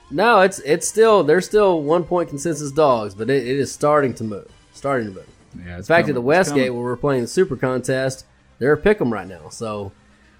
[0.09, 4.13] No, it's it's still they're still one point consensus dogs, but it, it is starting
[4.13, 4.49] to move.
[4.77, 5.27] Starting to move.
[5.65, 6.15] Yeah, In it's fact, at coming.
[6.15, 8.25] the Westgate where we're playing the Super Contest,
[8.59, 9.49] they're a pick 'em right now.
[9.49, 9.91] So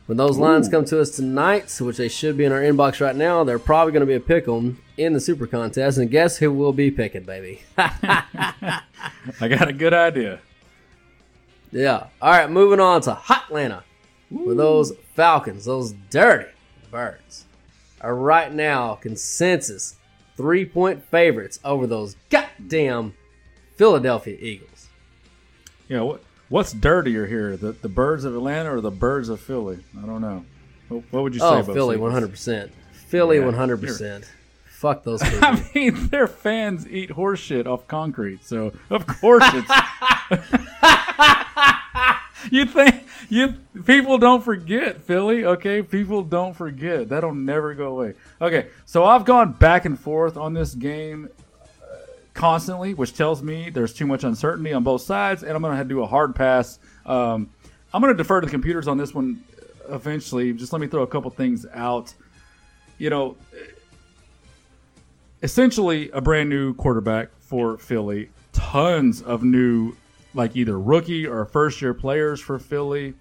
[0.06, 0.72] when those lines Ooh.
[0.72, 3.92] come to us tonight, which they should be in our inbox right now, they're probably
[3.94, 5.98] going to be a pick 'em in the Super Contest.
[5.98, 7.62] And guess who will be picking, baby?
[7.78, 10.40] I got a good idea.
[11.72, 12.08] Yeah.
[12.22, 13.84] All right, moving on to Hotlanta.
[14.30, 16.50] with those Falcons, those dirty
[16.92, 17.46] birds,
[18.02, 19.96] are right now consensus
[20.36, 23.14] three point favorites over those goddamn
[23.78, 24.88] Philadelphia Eagles.
[25.88, 29.80] Yeah, what what's dirtier here, the the birds of Atlanta or the birds of Philly?
[29.98, 30.44] I don't know.
[30.90, 31.46] What, what would you say?
[31.46, 32.72] Oh, about Philly, one hundred percent.
[32.92, 34.26] Philly, one hundred percent.
[34.66, 35.40] Fuck those people.
[35.42, 39.72] I mean, their fans eat horse shit off concrete, so of course it's.
[42.52, 43.56] you think you
[43.86, 45.46] people don't forget Philly?
[45.46, 47.10] Okay, people don't forget.
[47.10, 48.14] That'll never go away.
[48.42, 51.30] Okay, so I've gone back and forth on this game
[52.38, 55.78] constantly, which tells me there's too much uncertainty on both sides, and I'm going to
[55.78, 56.80] have to do a hard pass.
[57.06, 57.50] Um,
[57.94, 59.44] I'm going to defer to the computers on this one
[59.90, 60.54] eventually.
[60.54, 62.14] Just let me throw a couple things out.
[62.98, 63.36] You know,
[65.42, 68.30] essentially a brand new quarterback for Philly.
[68.54, 69.96] Tons of new,
[70.34, 73.14] like either rookie or first year players for Philly.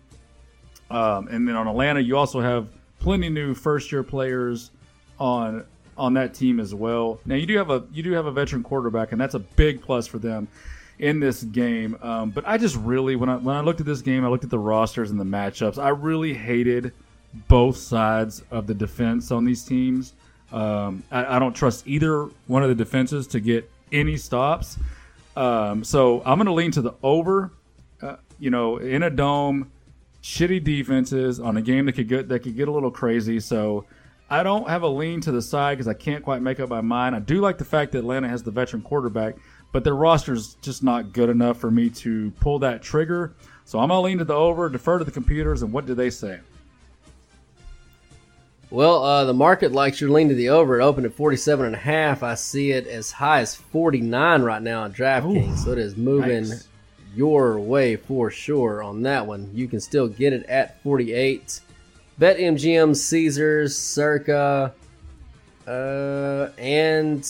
[0.90, 4.70] Um, and then on Atlanta, you also have plenty new first year players
[5.18, 5.64] on
[5.98, 7.20] on that team as well.
[7.24, 9.82] Now you do have a you do have a veteran quarterback, and that's a big
[9.82, 10.48] plus for them
[10.98, 11.96] in this game.
[12.02, 14.44] Um, but I just really when I when I looked at this game, I looked
[14.44, 15.82] at the rosters and the matchups.
[15.82, 16.92] I really hated
[17.48, 20.14] both sides of the defense on these teams.
[20.52, 24.78] Um, I, I don't trust either one of the defenses to get any stops.
[25.36, 27.50] Um, so I'm going to lean to the over.
[28.00, 29.70] Uh, you know, in a dome,
[30.22, 33.40] shitty defenses on a game that could get that could get a little crazy.
[33.40, 33.84] So
[34.28, 36.80] I don't have a lean to the side because I can't quite make up my
[36.80, 37.14] mind.
[37.14, 39.36] I do like the fact that Atlanta has the veteran quarterback,
[39.72, 43.34] but their roster is just not good enough for me to pull that trigger.
[43.64, 46.10] So I'm gonna lean to the over, defer to the computers, and what do they
[46.10, 46.40] say?
[48.70, 50.80] Well, uh, the market likes your lean to the over.
[50.80, 52.24] It opened at 47 and a half.
[52.24, 55.58] I see it as high as 49 right now on DraftKings.
[55.58, 56.66] So it is moving nice.
[57.14, 59.50] your way for sure on that one.
[59.54, 61.60] You can still get it at 48.
[62.18, 64.72] Bet MGM, Caesars, Circa,
[65.66, 67.28] uh, and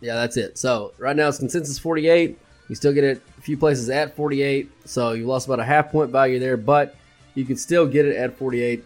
[0.00, 0.58] yeah, that's it.
[0.58, 2.38] So right now it's consensus 48.
[2.68, 4.70] You still get it a few places at 48.
[4.84, 6.96] So you lost about a half point value there, but
[7.34, 8.84] you can still get it at 48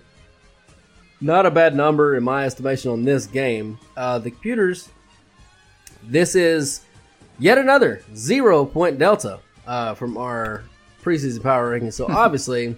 [1.24, 3.78] not a bad number in my estimation on this game.
[3.97, 4.90] Uh, the computers,
[6.03, 6.82] this is
[7.38, 10.64] yet another zero point delta uh, from our
[11.03, 11.90] preseason power ranking.
[11.90, 12.76] So obviously,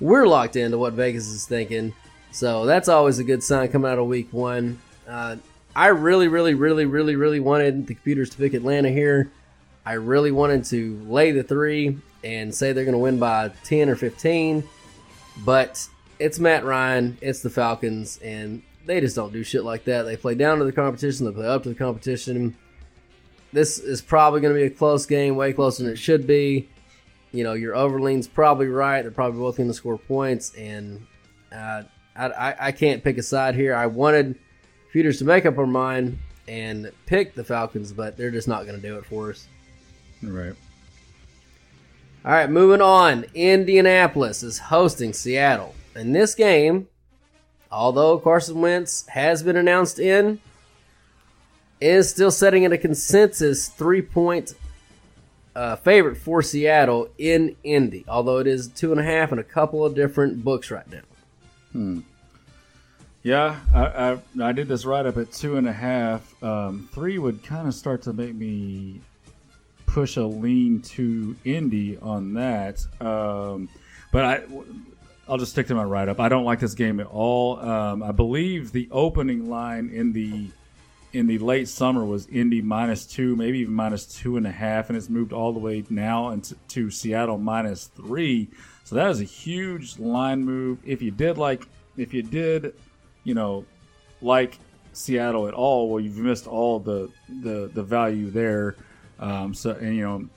[0.00, 1.94] we're locked into what Vegas is thinking.
[2.30, 4.78] So that's always a good sign coming out of week one.
[5.06, 5.36] Uh,
[5.74, 9.30] I really, really, really, really, really wanted the computers to pick Atlanta here.
[9.86, 13.88] I really wanted to lay the three and say they're going to win by 10
[13.88, 14.64] or 15.
[15.44, 15.88] But
[16.18, 20.02] it's Matt Ryan, it's the Falcons, and they just don't do shit like that.
[20.02, 22.56] They play down to the competition, they play up to the competition.
[23.52, 26.68] This is probably going to be a close game, way closer than it should be.
[27.32, 29.02] You know, your overlean's probably right.
[29.02, 31.06] They're probably both going to score points, and
[31.52, 31.82] uh,
[32.16, 33.74] I, I, I can't pick a side here.
[33.74, 34.38] I wanted
[34.92, 38.80] Peters to make up our mind and pick the Falcons, but they're just not going
[38.80, 39.46] to do it for us.
[40.22, 40.54] Right.
[42.24, 43.26] All right, moving on.
[43.34, 45.74] Indianapolis is hosting Seattle.
[45.94, 46.88] In this game,
[47.70, 50.40] although Carson Wentz has been announced in,
[51.80, 54.54] is still setting at a consensus three point
[55.58, 59.44] uh, favorite for Seattle in Indy, although it is two and a half in a
[59.44, 61.00] couple of different books right now.
[61.72, 62.00] Hmm.
[63.24, 66.40] Yeah, I, I, I did this right up at two and a half.
[66.44, 69.00] Um, three would kind of start to make me
[69.84, 72.80] push a lean to Indy on that.
[73.00, 73.68] Um,
[74.12, 74.42] but I,
[75.28, 76.20] I'll just stick to my write up.
[76.20, 77.58] I don't like this game at all.
[77.58, 80.50] Um, I believe the opening line in the
[81.12, 84.88] in the late summer was Indy minus two, maybe even minus two and a half,
[84.88, 88.48] and it's moved all the way now into to Seattle minus three.
[88.84, 90.78] So that is a huge line move.
[90.84, 92.74] If you did like, if you did,
[93.24, 93.64] you know,
[94.20, 94.58] like
[94.92, 97.10] Seattle at all, well, you've missed all the
[97.42, 98.76] the the value there.
[99.18, 100.28] Um, so and you know,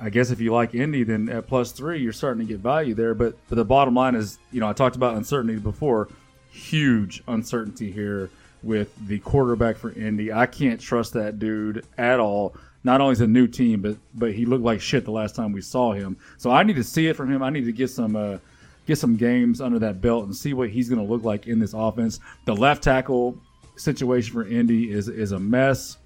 [0.00, 2.94] I guess if you like Indy, then at plus three, you're starting to get value
[2.94, 3.14] there.
[3.14, 6.08] But, but the bottom line is, you know, I talked about uncertainty before.
[6.50, 8.30] Huge uncertainty here
[8.62, 10.32] with the quarterback for Indy.
[10.32, 12.54] I can't trust that dude at all.
[12.84, 15.52] Not only is a new team, but but he looked like shit the last time
[15.52, 16.16] we saw him.
[16.36, 17.42] So I need to see it from him.
[17.42, 18.38] I need to get some uh,
[18.86, 21.58] get some games under that belt and see what he's going to look like in
[21.58, 22.20] this offense.
[22.46, 23.38] The left tackle
[23.76, 25.98] situation for Indy is is a mess.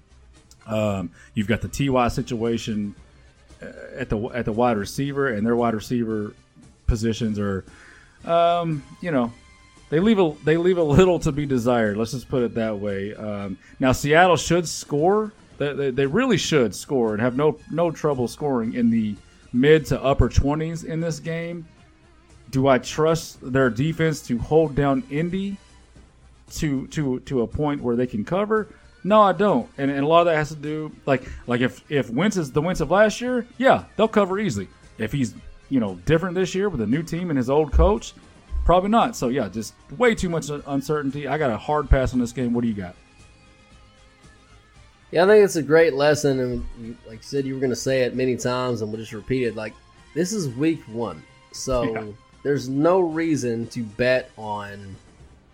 [0.65, 2.95] Um, you've got the Ty situation
[3.95, 6.33] at the at the wide receiver, and their wide receiver
[6.87, 7.65] positions are,
[8.25, 9.31] um, you know,
[9.93, 11.97] they leave a they leave a little to be desired.
[11.97, 13.13] Let's just put it that way.
[13.13, 15.31] Um, now Seattle should score.
[15.59, 19.15] They, they, they really should score and have no no trouble scoring in the
[19.53, 21.67] mid to upper twenties in this game.
[22.49, 25.57] Do I trust their defense to hold down Indy
[26.53, 28.69] to to to a point where they can cover?
[29.03, 29.69] No, I don't.
[29.77, 32.51] And, and a lot of that has to do like like if if Wentz is
[32.51, 34.69] the Wentz of last year, yeah, they'll cover easily.
[34.97, 35.35] If he's
[35.69, 38.15] you know different this year with a new team and his old coach,
[38.65, 39.15] probably not.
[39.15, 41.27] So yeah, just way too much uncertainty.
[41.27, 42.53] I got a hard pass on this game.
[42.53, 42.95] What do you got?
[45.11, 47.69] Yeah, I think it's a great lesson, and you, like you said, you were going
[47.69, 49.55] to say it many times, and we'll just repeat it.
[49.55, 49.73] Like
[50.15, 52.05] this is week one, so yeah.
[52.43, 54.95] there's no reason to bet on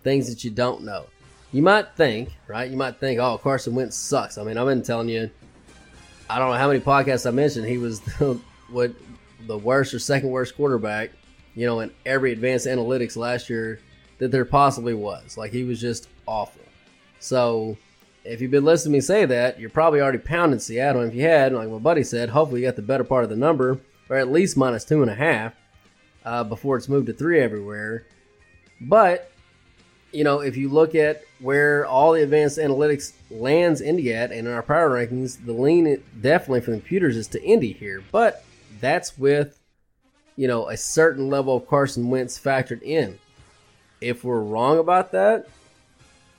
[0.02, 1.04] things that you don't know
[1.52, 2.70] you might think, right?
[2.70, 4.38] You might think, oh, Carson Wentz sucks.
[4.38, 5.30] I mean, I've been telling you,
[6.28, 8.40] I don't know how many podcasts I mentioned he was the,
[8.70, 8.92] what
[9.46, 11.10] the worst or second worst quarterback,
[11.54, 13.80] you know, in every advanced analytics last year
[14.18, 15.36] that there possibly was.
[15.36, 16.62] Like he was just awful.
[17.18, 17.76] So
[18.24, 21.02] if you've been listening to me say that, you're probably already pounding Seattle.
[21.02, 23.30] And if you had, like my buddy said, hopefully you got the better part of
[23.30, 25.54] the number, or at least minus two and a half,
[26.24, 28.06] uh, before it's moved to three everywhere.
[28.80, 29.30] But
[30.12, 34.46] you know, if you look at where all the advanced analytics lands Indy at, and
[34.46, 38.02] in our power rankings, the lean definitely the computers is to Indy here.
[38.10, 38.44] But
[38.80, 39.59] that's with,
[40.36, 43.18] you know, a certain level of Carson Wentz factored in.
[44.00, 45.46] If we're wrong about that,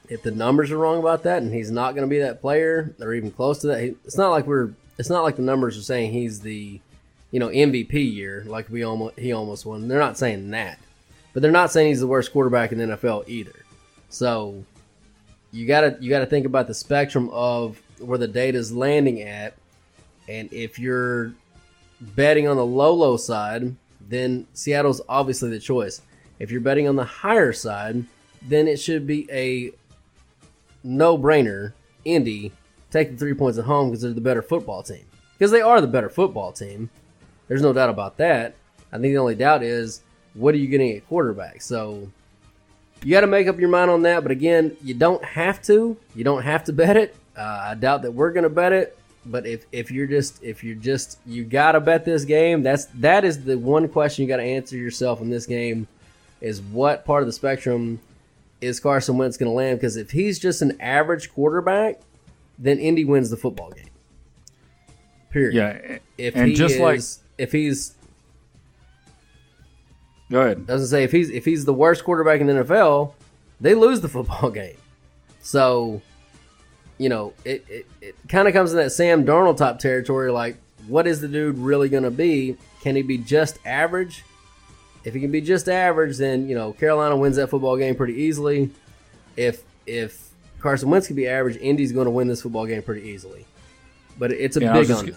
[0.09, 2.93] if the numbers are wrong about that and he's not going to be that player
[2.99, 5.83] or even close to that, it's not like we're it's not like the numbers are
[5.83, 6.81] saying he's the
[7.31, 9.87] you know MVP year like we almost he almost won.
[9.87, 10.79] They're not saying that,
[11.33, 13.55] but they're not saying he's the worst quarterback in the NFL either.
[14.09, 14.65] So
[15.51, 19.55] you gotta you gotta think about the spectrum of where the data is landing at,
[20.27, 21.33] and if you're
[22.01, 23.75] betting on the low low side,
[24.11, 26.01] then Seattle's obviously the choice.
[26.37, 28.03] If you're betting on the higher side,
[28.41, 29.71] then it should be a
[30.83, 31.73] no brainer.
[32.03, 32.51] Indy
[32.89, 35.05] take the three points at home because they're the better football team.
[35.37, 36.89] Because they are the better football team.
[37.47, 38.55] There's no doubt about that.
[38.91, 40.01] I think the only doubt is
[40.33, 41.61] what are you getting at quarterback?
[41.61, 42.09] So
[43.03, 44.23] you got to make up your mind on that.
[44.23, 45.97] But again, you don't have to.
[46.15, 47.15] You don't have to bet it.
[47.37, 48.97] Uh, I doubt that we're going to bet it.
[49.25, 52.63] But if, if you're just if you're just you got to bet this game.
[52.63, 55.87] That's that is the one question you got to answer yourself in this game
[56.41, 57.99] is what part of the spectrum
[58.61, 59.77] is Carson Wentz going to land?
[59.79, 61.99] Because if he's just an average quarterback,
[62.57, 63.85] then Indy wins the football game.
[65.29, 65.53] Period.
[65.53, 67.01] Yeah, If and he just is, like-
[67.37, 67.93] if he's
[70.29, 70.65] Go ahead.
[70.65, 73.13] doesn't say if he's if he's the worst quarterback in the NFL,
[73.59, 74.77] they lose the football game.
[75.41, 76.01] So,
[77.01, 80.31] you know, it it, it kind of comes in that Sam Darnold type territory.
[80.31, 82.57] Like, what is the dude really going to be?
[82.81, 84.23] Can he be just average?
[85.03, 88.13] If he can be just average, then you know Carolina wins that football game pretty
[88.13, 88.69] easily.
[89.35, 90.29] If if
[90.59, 93.47] Carson Wentz can be average, Indy's going to win this football game pretty easily.
[94.19, 95.15] But it's a Yeah, big unknown.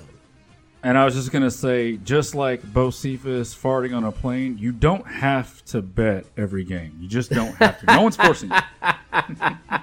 [0.83, 5.07] And I was just gonna say, just like Bocephus farting on a plane, you don't
[5.07, 6.97] have to bet every game.
[7.01, 7.87] You just don't have to.
[7.87, 8.57] No one's forcing you.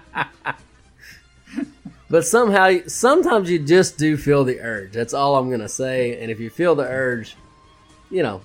[2.12, 4.92] But somehow, sometimes you just do feel the urge.
[4.92, 6.22] That's all I'm gonna say.
[6.22, 7.38] And if you feel the urge,
[8.10, 8.42] you know,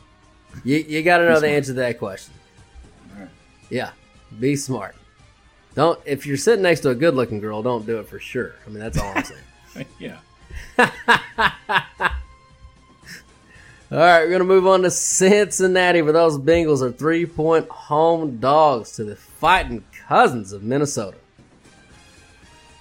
[0.65, 2.33] you you got to know the answer to that question.
[3.69, 3.91] Yeah,
[4.39, 4.95] be smart.
[5.75, 8.55] Don't if you're sitting next to a good-looking girl, don't do it for sure.
[8.65, 9.87] I mean, that's all I'm saying.
[9.99, 10.19] yeah.
[13.89, 17.69] All right, we're going to move on to Cincinnati, where those Bengals are three point
[17.69, 21.19] home dogs to the fighting cousins of Minnesota.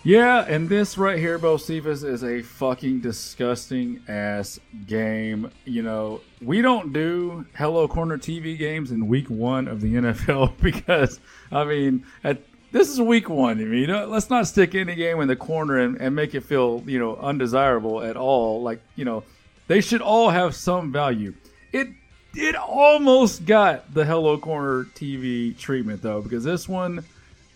[0.06, 5.50] Yeah, and this right here, Bocephus, is a fucking disgusting ass game.
[5.66, 10.62] You know, we don't do Hello Corner TV games in week one of the NFL
[10.62, 11.20] because,
[11.52, 12.38] I mean, at,
[12.72, 13.60] this is week one.
[13.60, 16.36] I mean, you know, let's not stick any game in the corner and, and make
[16.36, 18.62] it feel, you know, undesirable at all.
[18.62, 19.24] Like, you know,
[19.66, 21.34] they should all have some value.
[21.74, 21.88] It
[22.36, 27.04] it almost got the Hello Corner TV treatment though, because this one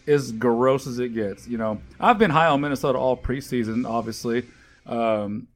[0.10, 1.47] is gross as it gets.
[1.47, 4.43] You know, I've been high on Minnesota all preseason, obviously,
[4.88, 5.47] um,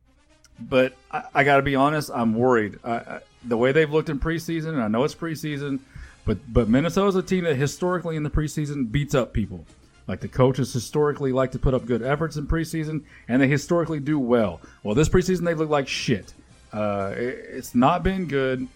[0.60, 2.78] but I, I got to be honest, I'm worried.
[2.84, 5.80] I, I, the way they've looked in preseason, and I know it's preseason,
[6.24, 9.66] but but Minnesota's a team that historically in the preseason beats up people.
[10.08, 13.99] Like the coaches historically like to put up good efforts in preseason, and they historically
[13.99, 14.62] do well.
[14.84, 16.34] Well, this preseason they look like shit.
[16.72, 18.68] Uh, it, it's not been good.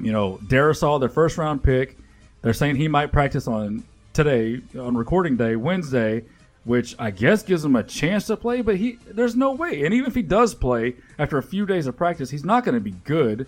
[0.00, 1.98] You know, Darrisaw, their first round pick,
[2.40, 3.84] they're saying he might practice on
[4.14, 6.24] today on recording day, Wednesday,
[6.64, 8.62] which I guess gives him a chance to play.
[8.62, 9.84] But he, there's no way.
[9.84, 12.74] And even if he does play after a few days of practice, he's not going
[12.74, 13.46] to be good.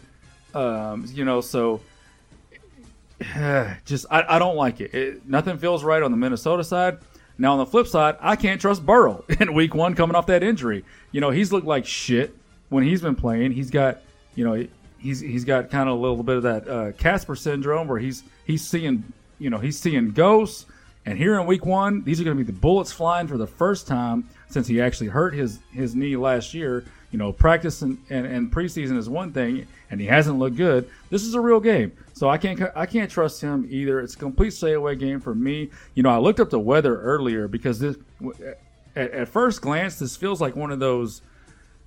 [0.54, 1.80] Um, you know, so
[3.84, 4.94] just I, I don't like it.
[4.94, 5.28] it.
[5.28, 6.98] Nothing feels right on the Minnesota side.
[7.38, 10.42] Now on the flip side, I can't trust Burrow in Week One coming off that
[10.42, 10.84] injury.
[11.12, 12.34] You know, he's looked like shit
[12.68, 13.52] when he's been playing.
[13.52, 14.00] He's got,
[14.34, 14.66] you know,
[14.98, 18.24] he's he's got kind of a little bit of that uh, Casper syndrome where he's
[18.44, 20.66] he's seeing, you know, he's seeing ghosts.
[21.04, 23.46] And here in Week One, these are going to be the bullets flying for the
[23.46, 26.84] first time since he actually hurt his his knee last year.
[27.12, 30.90] You know, practice and, and, and preseason is one thing, and he hasn't looked good.
[31.08, 34.00] This is a real game, so I can't I can't trust him either.
[34.00, 35.70] It's a complete stay away game for me.
[35.94, 37.96] You know, I looked up the weather earlier because this
[38.96, 41.22] at, at first glance this feels like one of those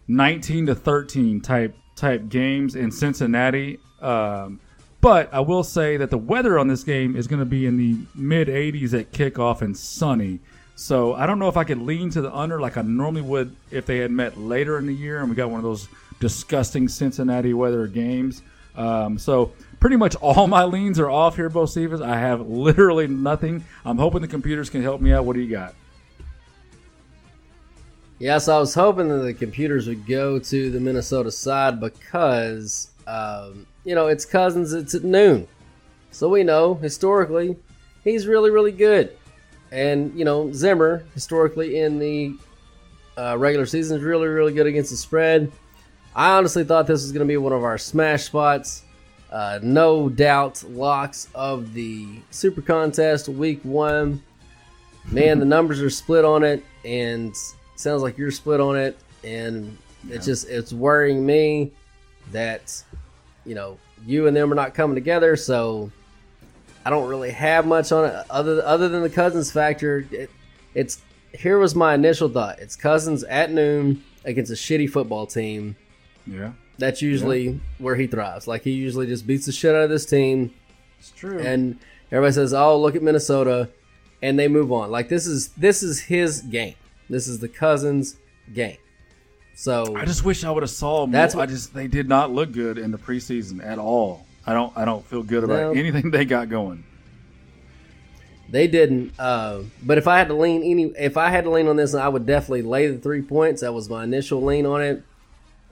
[0.08, 3.80] 19 to 13 type type games in Cincinnati.
[4.02, 4.62] Um,
[5.02, 7.78] but I will say that the weather on this game is going to be in
[7.78, 10.40] the mid 80s at kickoff and sunny.
[10.76, 13.56] So I don't know if I could lean to the under like I normally would
[13.70, 15.90] if they had met later in the year and we got one of those
[16.20, 18.42] disgusting Cincinnati weather games.
[18.76, 22.02] Um, so pretty much all my leans are off here, Bo Stevens.
[22.02, 23.66] I have literally nothing.
[23.84, 25.26] I'm hoping the computers can help me out.
[25.26, 25.76] What do you got?
[28.20, 33.66] Yes, I was hoping that the computers would go to the Minnesota side because, um,
[33.84, 35.48] you know, it's Cousins, it's at noon.
[36.12, 37.56] So we know, historically,
[38.04, 39.18] he's really, really good.
[39.72, 42.36] And, you know, Zimmer, historically in the
[43.18, 45.52] uh, regular season, is really, really good against the spread.
[46.16, 48.84] I honestly thought this was going to be one of our smash spots.
[49.32, 54.22] Uh, no doubt locks of the Super Contest week one.
[55.12, 57.36] man, the numbers are split on it, and
[57.76, 59.78] sounds like you're split on it, and
[60.10, 61.72] it's just it's worrying me
[62.32, 62.84] that
[63.46, 65.36] you know you and them are not coming together.
[65.36, 65.92] So
[66.86, 70.06] I don't really have much on it other other than the Cousins factor.
[70.12, 70.30] It,
[70.74, 71.02] it's
[71.34, 72.60] here was my initial thought.
[72.60, 75.76] It's Cousins at noon against a shitty football team.
[76.26, 76.52] Yeah.
[76.78, 78.48] That's usually where he thrives.
[78.48, 80.54] Like he usually just beats the shit out of this team.
[80.98, 81.40] It's true.
[81.40, 81.78] And
[82.12, 83.70] everybody says, "Oh, look at Minnesota,"
[84.22, 84.90] and they move on.
[84.90, 86.76] Like this is this is his game.
[87.10, 88.16] This is the Cousins
[88.54, 88.78] game.
[89.60, 91.12] So I just wish I would have saw more.
[91.12, 94.26] That's I just they did not look good in the preseason at all.
[94.48, 95.80] I don't I don't feel good about No.
[95.80, 96.86] anything they got going.
[98.50, 99.12] They didn't.
[99.20, 101.94] Uh, but if I had to lean any, if I had to lean on this,
[101.94, 103.60] I would definitely lay the three points.
[103.60, 105.04] That was my initial lean on it.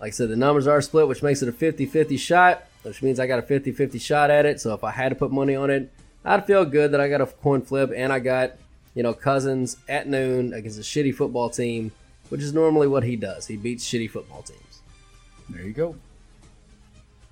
[0.01, 3.21] Like I said, the numbers are split, which makes it a 50-50 shot, which means
[3.21, 4.59] I got a 50-50 shot at it.
[4.59, 5.89] So if I had to put money on it,
[6.25, 8.51] I'd feel good that I got a coin flip and I got,
[8.93, 11.93] you know, Cousins at noon against a shitty football team,
[12.29, 13.47] which is normally what he does.
[13.47, 14.81] He beats shitty football teams.
[15.49, 15.95] There you go.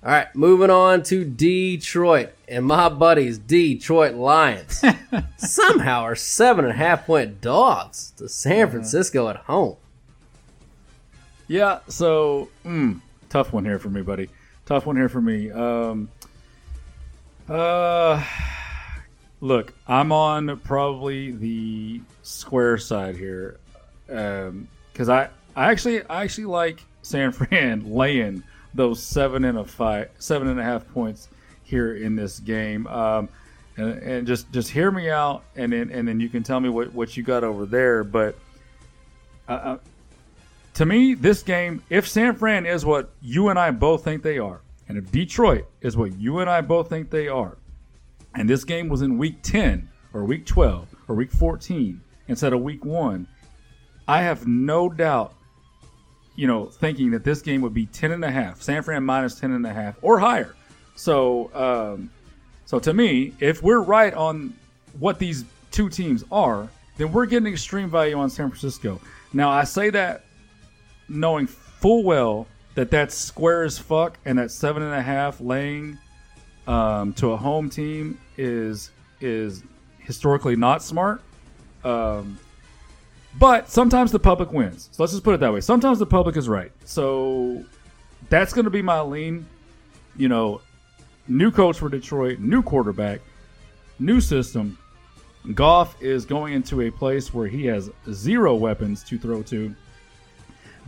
[0.02, 4.84] All right, moving on to Detroit and my buddies, Detroit Lions,
[5.36, 9.76] somehow are seven and a half point dogs to San Francisco at home.
[11.48, 14.28] Yeah, so mm, tough one here for me, buddy.
[14.64, 15.50] Tough one here for me.
[15.50, 16.08] Um,
[17.48, 18.24] uh,
[19.40, 23.58] look, I'm on probably the square side here,
[24.96, 28.42] because I I actually I actually like San Fran laying
[28.72, 31.28] those seven and a five seven and a half points
[31.64, 32.86] here in this game.
[32.86, 33.28] Um,
[33.76, 36.70] and, and just just hear me out, and then and then you can tell me
[36.70, 38.36] what what you got over there, but.
[39.48, 39.78] Uh, uh,
[40.74, 44.38] to me, this game, if San Fran is what you and I both think they
[44.38, 47.56] are, and if Detroit is what you and I both think they are,
[48.34, 52.60] and this game was in week 10 or week 12 or week 14 instead of
[52.60, 53.26] week 1,
[54.08, 55.34] I have no doubt,
[56.36, 59.38] you know, thinking that this game would be 10 and a half, San Fran minus
[59.38, 60.54] 10 and a half or higher.
[60.94, 62.10] So, um,
[62.64, 64.54] so to me, if we're right on
[64.98, 69.00] what these two teams are, then we're getting extreme value on San Francisco.
[69.32, 70.24] Now, I say that
[71.08, 75.98] knowing full well that that's square as fuck and that seven and a half laying
[76.66, 78.90] um, to a home team is
[79.20, 79.62] is
[79.98, 81.22] historically not smart.
[81.84, 82.38] Um,
[83.38, 84.88] but sometimes the public wins.
[84.92, 85.60] So let's just put it that way.
[85.60, 86.72] Sometimes the public is right.
[86.84, 87.64] So
[88.28, 89.46] that's going to be my lean.
[90.16, 90.60] You know,
[91.28, 93.20] new coach for Detroit, new quarterback,
[93.98, 94.78] new system.
[95.54, 99.74] Goff is going into a place where he has zero weapons to throw to.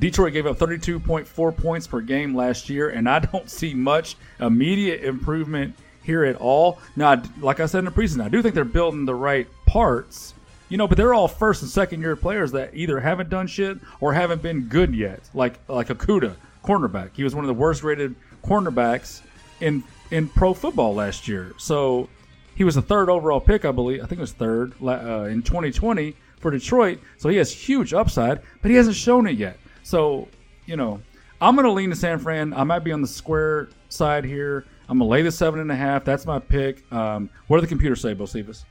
[0.01, 5.05] Detroit gave up 32.4 points per game last year, and I don't see much immediate
[5.05, 6.79] improvement here at all.
[6.97, 10.35] Now, like I said in the preseason, I do think they're building the right parts,
[10.69, 13.79] you know, but they're all first and second year players that either haven't done shit
[14.01, 15.21] or haven't been good yet.
[15.35, 17.11] Like like Okudah, cornerback.
[17.15, 18.15] He was one of the worst rated
[18.45, 19.23] cornerbacks
[19.61, 21.53] in in pro football last year.
[21.59, 22.09] So
[22.55, 24.03] he was the third overall pick, I believe.
[24.03, 26.99] I think it was third uh, in 2020 for Detroit.
[27.17, 29.59] So he has huge upside, but he hasn't shown it yet.
[29.83, 30.29] So
[30.67, 31.01] you know,
[31.41, 32.53] I'm to lean to San Fran.
[32.53, 34.67] I might be on the square side here.
[34.89, 36.05] I'm to lay the seven and a half.
[36.05, 36.91] That's my pick.
[36.93, 38.65] Um, what do the computers say, Bocephus?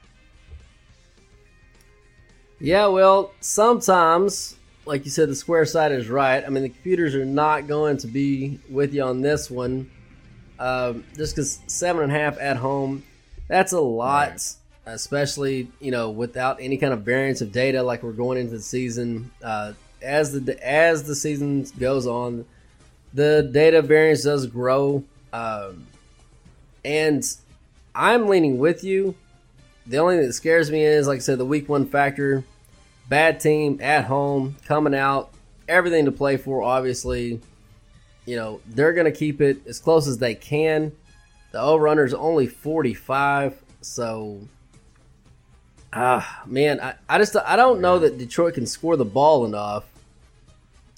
[2.60, 4.56] Yeah, well, sometimes,
[4.86, 6.44] like you said, the square side is right.
[6.44, 9.92] I mean, the computers are not going to be with you on this one.
[10.60, 13.04] Um, just because seven and a half at home,
[13.48, 14.42] that's a lot,
[14.88, 18.62] especially you know without any kind of variance of data like we're going into the
[18.62, 19.32] season.
[19.44, 22.46] Uh, as the as the season goes on,
[23.14, 25.86] the data variance does grow, um,
[26.84, 27.24] and
[27.94, 29.16] I'm leaning with you.
[29.88, 32.44] The only thing that scares me is, like I said, the week one factor.
[33.08, 35.32] Bad team at home, coming out,
[35.68, 37.40] everything to play for, obviously.
[38.26, 40.92] You know, they're going to keep it as close as they can.
[41.52, 44.42] The over is only 45, so.
[45.94, 49.86] Ah, man, I, I just I don't know that Detroit can score the ball enough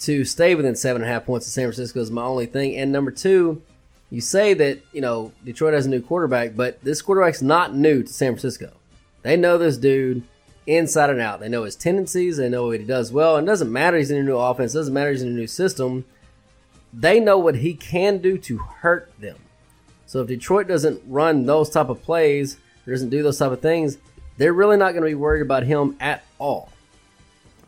[0.00, 2.76] to stay within seven and a half points of San Francisco is my only thing.
[2.76, 3.62] And number two,
[4.10, 8.02] you say that you know Detroit has a new quarterback, but this quarterback's not new
[8.02, 8.72] to San Francisco.
[9.22, 10.22] They know this dude
[10.66, 11.40] inside and out.
[11.40, 12.36] They know his tendencies.
[12.36, 13.36] They know what he does well.
[13.36, 14.72] And it doesn't matter he's in a new offense.
[14.72, 16.04] Doesn't matter he's in a new system.
[16.92, 19.36] They know what he can do to hurt them.
[20.06, 22.56] So if Detroit doesn't run those type of plays,
[22.86, 23.98] doesn't do those type of things,
[24.36, 26.70] they're really not going to be worried about him at all.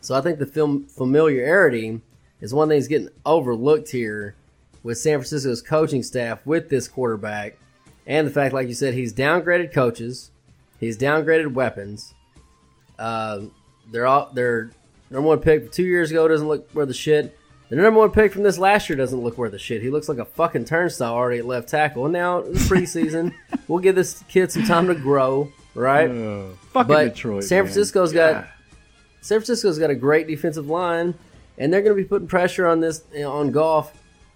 [0.01, 2.01] So I think the film familiarity
[2.41, 4.35] is one thing that's getting overlooked here
[4.83, 7.57] with San Francisco's coaching staff with this quarterback,
[8.05, 10.31] and the fact, like you said, he's downgraded coaches,
[10.79, 12.13] he's downgraded weapons.
[12.99, 13.51] Um,
[13.91, 14.71] They're all their
[15.09, 17.37] number one pick two years ago doesn't look worth the shit.
[17.69, 19.81] The number one pick from this last year doesn't look worth the shit.
[19.81, 22.05] He looks like a fucking turnstile already at left tackle.
[22.05, 23.33] And now it's preseason.
[23.67, 26.09] we'll give this kid some time to grow, right?
[26.09, 27.65] Uh, fucking but Detroit, San man.
[27.65, 28.33] Francisco's God.
[28.33, 28.47] got
[29.21, 31.15] San Francisco's got a great defensive line,
[31.57, 33.93] and they're going to be putting pressure on this you know, on Goff,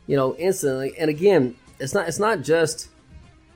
[0.08, 0.98] you know, instantly.
[0.98, 2.90] And again, it's not it's not just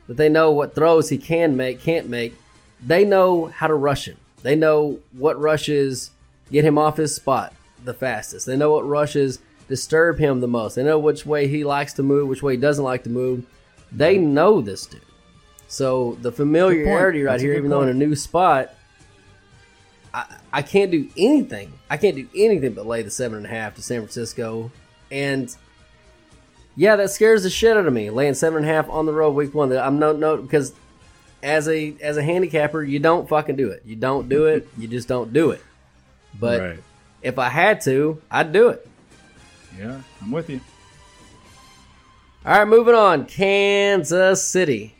[0.07, 2.36] that they know what throws he can make, can't make.
[2.82, 4.17] They know how to rush him.
[4.43, 6.11] They know what rushes
[6.51, 7.53] get him off his spot
[7.84, 8.45] the fastest.
[8.45, 10.75] They know what rushes disturb him the most.
[10.75, 13.45] They know which way he likes to move, which way he doesn't like to move.
[13.91, 15.01] They know this dude.
[15.67, 18.73] So the familiarity right here, even though in a new spot,
[20.13, 21.71] I, I can't do anything.
[21.89, 24.71] I can't do anything but lay the seven and a half to San Francisco.
[25.09, 25.55] And
[26.75, 28.09] yeah, that scares the shit out of me.
[28.09, 29.71] Laying seven and a half on the road week one.
[29.71, 30.73] I'm no no because
[31.44, 33.84] as a as a handicapper, you don't fucking do it.
[33.86, 34.68] You don't do it.
[34.78, 35.62] You just don't do it.
[36.39, 36.80] But Right.
[37.22, 38.88] if I had to, I'd do it.
[39.80, 40.60] Yeah, I'm with you.
[42.46, 43.26] All right, moving on.
[43.26, 44.96] Kansas City.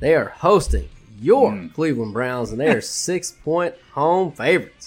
[0.00, 0.88] They are hosting
[1.20, 1.68] your Hmm.
[1.68, 4.77] Cleveland Browns, and they are six point home favorites.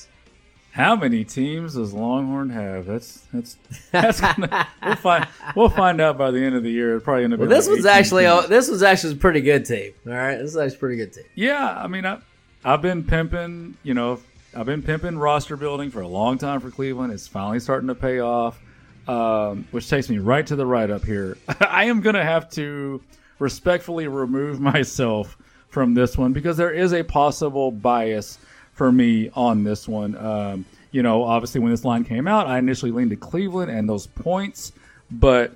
[0.72, 2.86] How many teams does Longhorn have?
[2.86, 3.58] That's that's
[3.92, 6.92] that's gonna, we'll find we'll find out by the end of the year.
[6.96, 7.40] It'll probably end up.
[7.40, 9.94] Well, this like was actually this was actually a pretty good team.
[10.08, 11.26] All right, this is actually a pretty good team.
[11.36, 12.20] Yeah, I mean, I,
[12.64, 14.20] I've been pimping, you know,
[14.56, 17.12] I've been pimping roster building for a long time for Cleveland.
[17.12, 18.60] It's finally starting to pay off,
[19.08, 21.38] um, which takes me right to the write up here.
[21.60, 23.02] I am going to have to
[23.40, 25.38] respectfully remove myself
[25.70, 28.38] from this one because there is a possible bias
[28.74, 30.18] for me on this one.
[30.18, 33.88] Um, you know, obviously, when this line came out, I initially leaned to Cleveland and
[33.88, 34.74] those points,
[35.10, 35.56] but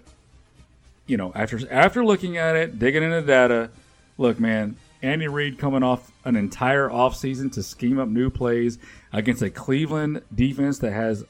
[1.08, 3.70] you know, after after looking at it, digging into data,
[4.18, 8.80] look, man, Andy Reid coming off an entire offseason to scheme up new plays
[9.14, 11.24] against a Cleveland defense that has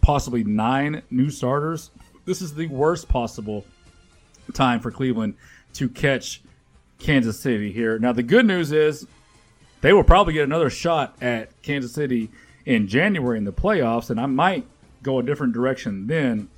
[0.00, 1.90] possibly nine new starters.
[2.24, 3.64] This is the worst possible
[4.54, 5.34] time for Cleveland
[5.74, 6.42] to catch
[6.98, 7.98] Kansas City here.
[7.98, 9.06] Now, the good news is
[9.80, 12.30] they will probably get another shot at Kansas City
[12.66, 14.66] in January in the playoffs, and I might
[15.02, 16.48] go a different direction then.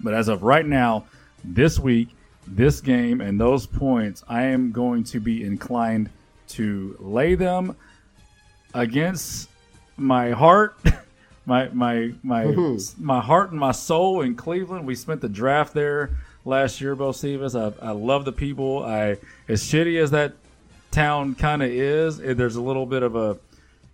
[0.00, 1.06] But as of right now,
[1.42, 2.08] this week,
[2.46, 6.10] this game, and those points, I am going to be inclined
[6.48, 7.76] to lay them
[8.74, 9.48] against
[9.96, 10.76] my heart,
[11.46, 12.98] my my my Mhm.
[13.00, 14.86] my heart and my soul in Cleveland.
[14.86, 16.10] We spent the draft there
[16.44, 17.56] last year, Bo Stevens.
[17.56, 18.84] I, I love the people.
[18.84, 19.16] I
[19.48, 20.32] as shitty as that
[20.90, 23.38] town kind of is, eh, there's a little bit of a,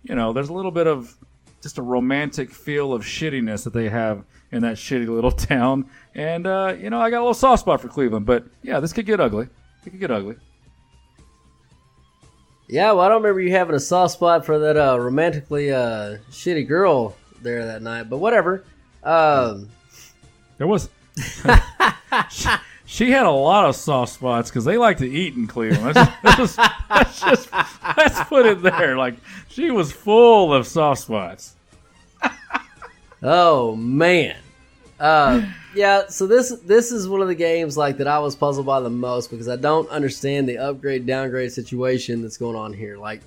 [0.03, 1.15] you know, there's a little bit of
[1.61, 5.89] just a romantic feel of shittiness that they have in that shitty little town.
[6.13, 8.93] And uh, you know, I got a little soft spot for Cleveland, but yeah, this
[8.93, 9.47] could get ugly.
[9.85, 10.35] It could get ugly.
[12.67, 16.17] Yeah, well, I don't remember you having a soft spot for that uh, romantically uh,
[16.31, 18.63] shitty girl there that night, but whatever.
[19.03, 19.69] Um,
[20.57, 20.89] There was.
[22.85, 25.95] she, had a lot of soft spots because they like to eat in Cleveland.
[25.95, 26.57] Let's, let's just,
[26.89, 27.53] let's just
[27.97, 28.97] let's put it there.
[28.97, 29.15] Like
[29.49, 31.55] she was full of soft spots.
[33.23, 34.35] Oh man.
[34.99, 35.41] Uh,
[35.73, 38.79] yeah, so this this is one of the games like that I was puzzled by
[38.79, 42.97] the most because I don't understand the upgrade downgrade situation that's going on here.
[42.97, 43.21] Like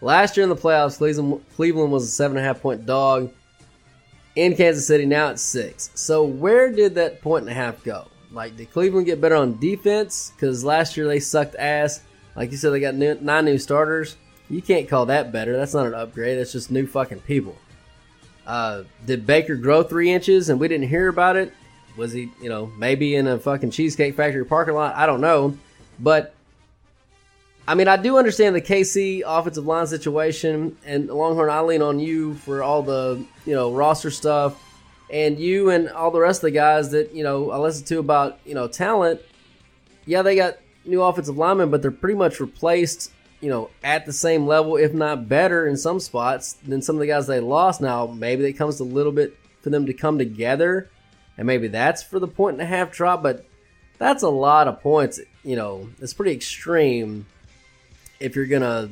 [0.00, 3.32] last year in the playoffs, Cleveland Cleveland was a seven and a half point dog
[4.34, 5.06] in Kansas City.
[5.06, 5.90] Now it's six.
[5.94, 8.08] So where did that point and a half go?
[8.36, 10.30] Like did Cleveland get better on defense?
[10.36, 12.02] Because last year they sucked ass.
[12.36, 14.16] Like you said, they got new, nine new starters.
[14.50, 15.56] You can't call that better.
[15.56, 16.38] That's not an upgrade.
[16.38, 17.56] That's just new fucking people.
[18.46, 21.52] Uh, did Baker grow three inches and we didn't hear about it?
[21.96, 24.94] Was he, you know, maybe in a fucking Cheesecake Factory parking lot?
[24.94, 25.56] I don't know.
[25.98, 26.34] But,
[27.66, 30.76] I mean, I do understand the KC offensive line situation.
[30.84, 34.62] And Longhorn, I lean on you for all the, you know, roster stuff.
[35.10, 37.98] And you and all the rest of the guys that, you know, I listen to
[37.98, 39.20] about, you know, talent.
[40.04, 44.12] Yeah, they got new offensive linemen, but they're pretty much replaced you know, at the
[44.12, 47.80] same level, if not better in some spots than some of the guys they lost.
[47.80, 50.90] Now, maybe it comes a little bit for them to come together,
[51.36, 53.44] and maybe that's for the point and a half drop, but
[53.98, 55.20] that's a lot of points.
[55.44, 57.26] You know, it's pretty extreme
[58.20, 58.88] if you're gonna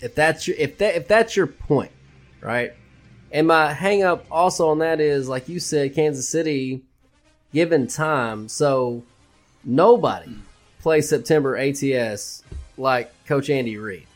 [0.00, 1.92] if that's your if that if that's your point,
[2.40, 2.74] right?
[3.36, 6.80] And my hang up also on that is like you said, Kansas City,
[7.52, 9.02] given time, so
[9.62, 10.34] nobody
[10.80, 12.42] plays September ATS
[12.78, 14.06] like Coach Andy Reid.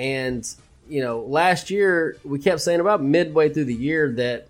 [0.00, 0.44] And,
[0.88, 4.48] you know, last year we kept saying about midway through the year that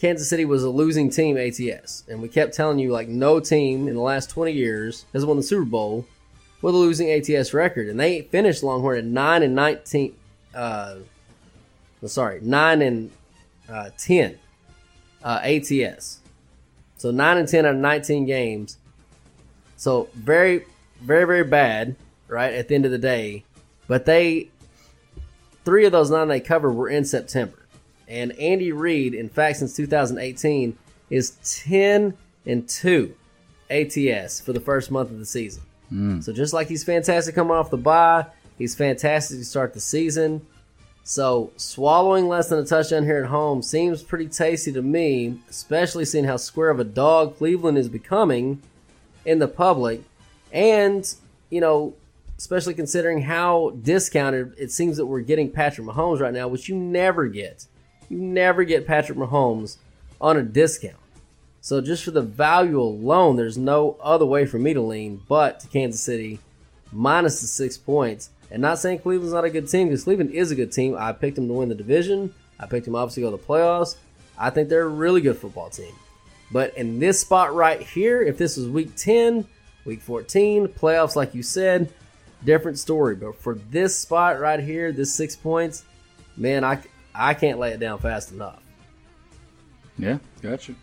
[0.00, 2.04] Kansas City was a losing team ATS.
[2.08, 5.36] And we kept telling you, like, no team in the last 20 years has won
[5.36, 6.06] the Super Bowl
[6.62, 7.88] with a losing ATS record.
[7.90, 10.14] And they finished Longhorn at 9 and 19.
[10.54, 10.94] Uh,
[12.08, 13.10] sorry, 9 and
[13.68, 14.38] uh, 10
[15.22, 16.20] uh, ATS.
[16.96, 18.78] So 9 and 10 out of 19 games.
[19.76, 20.64] So very,
[21.00, 21.96] very, very bad,
[22.28, 23.44] right, at the end of the day.
[23.88, 24.50] But they,
[25.64, 27.66] three of those nine they covered were in September.
[28.08, 30.76] And Andy Reid, in fact, since 2018,
[31.10, 31.32] is
[31.64, 33.14] 10 and 2
[33.70, 35.62] ATS for the first month of the season.
[35.92, 36.22] Mm.
[36.22, 38.26] So just like he's fantastic coming off the bye,
[38.58, 40.46] he's fantastic to start the season.
[41.04, 46.04] So swallowing less than a touchdown here at home seems pretty tasty to me, especially
[46.04, 48.62] seeing how square of a dog Cleveland is becoming
[49.24, 50.02] in the public,
[50.52, 51.12] and
[51.50, 51.94] you know,
[52.38, 56.76] especially considering how discounted it seems that we're getting Patrick Mahomes right now, which you
[56.76, 57.66] never get.
[58.08, 59.76] You never get Patrick Mahomes
[60.20, 60.96] on a discount.
[61.60, 65.60] So just for the value alone, there's no other way for me to lean but
[65.60, 66.40] to Kansas City
[66.92, 68.30] minus the six points.
[68.52, 70.94] And not saying Cleveland's not a good team because Cleveland is a good team.
[70.98, 72.34] I picked them to win the division.
[72.60, 73.96] I picked them obviously to go to the playoffs.
[74.38, 75.94] I think they're a really good football team.
[76.50, 79.46] But in this spot right here, if this was week 10,
[79.86, 81.90] week 14, playoffs, like you said,
[82.44, 83.16] different story.
[83.16, 85.84] But for this spot right here, this six points,
[86.36, 86.82] man, I,
[87.14, 88.62] I can't lay it down fast enough.
[89.98, 90.74] Yeah, gotcha.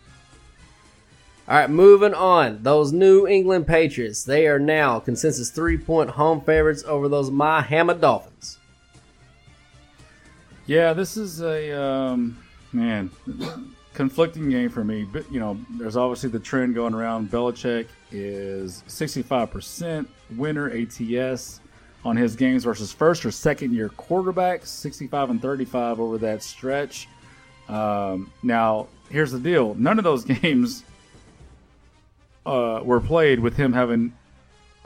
[1.50, 2.62] All right, moving on.
[2.62, 7.94] Those New England Patriots, they are now consensus three point home favorites over those Miami
[7.94, 8.58] Dolphins.
[10.66, 12.38] Yeah, this is a um,
[12.72, 13.10] man
[13.94, 15.02] conflicting game for me.
[15.02, 17.32] But you know, there's obviously the trend going around.
[17.32, 21.58] Belichick is 65% winner ATS
[22.04, 27.08] on his games versus first or second year quarterbacks, 65 and 35 over that stretch.
[27.68, 30.84] Um, now, here's the deal: none of those games
[32.46, 34.12] uh, were played with him having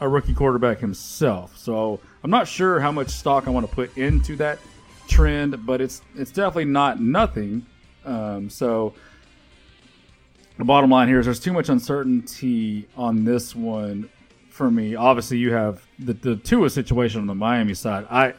[0.01, 1.57] a rookie quarterback himself.
[1.57, 4.59] So I'm not sure how much stock I want to put into that
[5.09, 7.67] trend, but it's it's definitely not nothing.
[8.05, 8.95] Um, so
[10.59, 14.09] the bottom line here is there's too much uncertainty on this one
[14.51, 14.95] for me.
[14.95, 18.07] Obviously, you have the the Tua situation on the Miami side.
[18.11, 18.35] I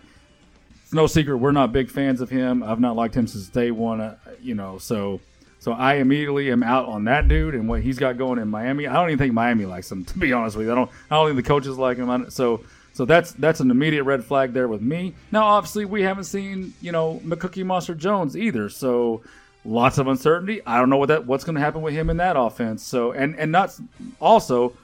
[0.84, 2.63] it's no secret we're not big fans of him.
[2.63, 4.01] I've not liked him since day one.
[4.01, 5.20] Uh, you know, so
[5.60, 8.88] so I immediately am out on that dude and what he's got going in Miami.
[8.88, 10.72] I don't even think Miami likes him, to be honest with you.
[10.72, 10.91] I don't.
[11.10, 12.30] I don't think the coaches like him.
[12.30, 12.62] So
[12.95, 15.16] so that's that's an immediate red flag there with me.
[15.30, 18.70] Now, obviously, we haven't seen you know McCookie Monster Jones either.
[18.70, 19.22] So
[19.66, 20.62] lots of uncertainty.
[20.66, 22.84] I don't know what that what's going to happen with him in that offense.
[22.84, 23.78] So and and not
[24.22, 24.78] also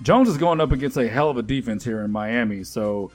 [0.00, 2.64] Jones is going up against a hell of a defense here in Miami.
[2.64, 3.10] So.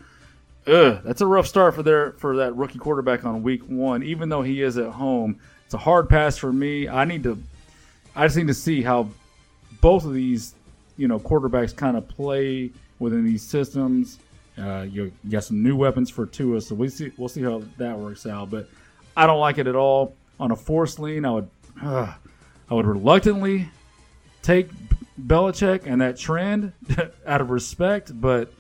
[0.68, 4.04] Ugh, that's a rough start for their for that rookie quarterback on week one.
[4.04, 5.40] Even though he is at home,
[5.72, 6.90] it's a hard pass for me.
[6.90, 7.42] I need to,
[8.14, 9.08] I just need to see how
[9.80, 10.54] both of these,
[10.98, 14.20] you know, quarterbacks kind of play within these systems.
[14.58, 17.64] Uh, you, you got some new weapons for Tua, so we see we'll see how
[17.78, 18.50] that works out.
[18.50, 18.68] But
[19.16, 20.14] I don't like it at all.
[20.42, 21.50] On a force lean, I would,
[21.82, 22.14] uh,
[22.70, 23.70] I would reluctantly
[24.42, 24.68] take
[25.26, 26.74] Belichick and that trend
[27.26, 28.52] out of respect, but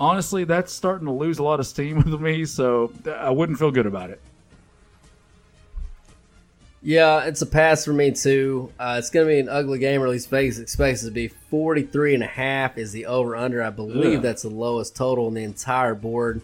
[0.00, 3.70] honestly, that's starting to lose a lot of steam with me, so I wouldn't feel
[3.70, 4.20] good about it.
[6.80, 8.72] Yeah, it's a pass for me too.
[8.78, 11.10] Uh, it's going to be an ugly game, or at least Vegas expects it to
[11.10, 11.28] be.
[11.28, 13.62] 43 and a half is the over under.
[13.62, 14.22] I believe Ugh.
[14.22, 16.40] that's the lowest total on the entire board.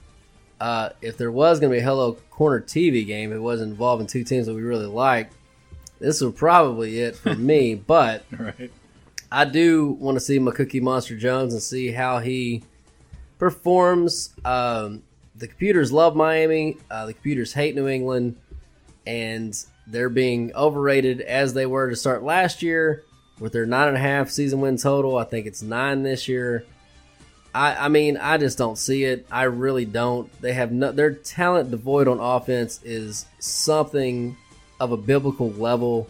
[0.61, 4.07] Uh, if there was going to be a Hello Corner TV game, it wasn't involving
[4.07, 5.31] two teams that we really like.
[6.01, 8.73] This would probably it for me, but right.
[9.31, 12.63] I do want to see McCookie Monster Jones and see how he
[13.39, 14.31] performs.
[14.45, 15.03] Um,
[15.37, 16.77] the computers love Miami.
[16.91, 18.37] Uh, the computers hate New England,
[19.07, 19.57] and
[19.87, 23.05] they're being overrated as they were to start last year
[23.39, 25.17] with their nine and a half season win total.
[25.17, 26.65] I think it's nine this year.
[27.55, 29.27] I, I mean, I just don't see it.
[29.31, 30.31] I really don't.
[30.41, 34.37] They have no, their talent devoid on offense is something
[34.81, 36.09] of a biblical level.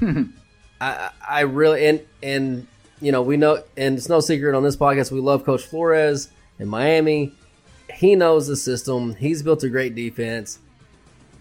[0.80, 2.66] I, I really and and
[3.00, 6.30] you know we know and it's no secret on this podcast we love Coach Flores
[6.58, 7.32] in Miami.
[7.92, 9.14] He knows the system.
[9.16, 10.60] He's built a great defense.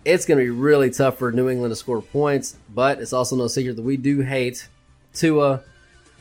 [0.07, 3.35] It's going to be really tough for New England to score points, but it's also
[3.35, 4.69] no secret that we do hate
[5.13, 5.61] Tua.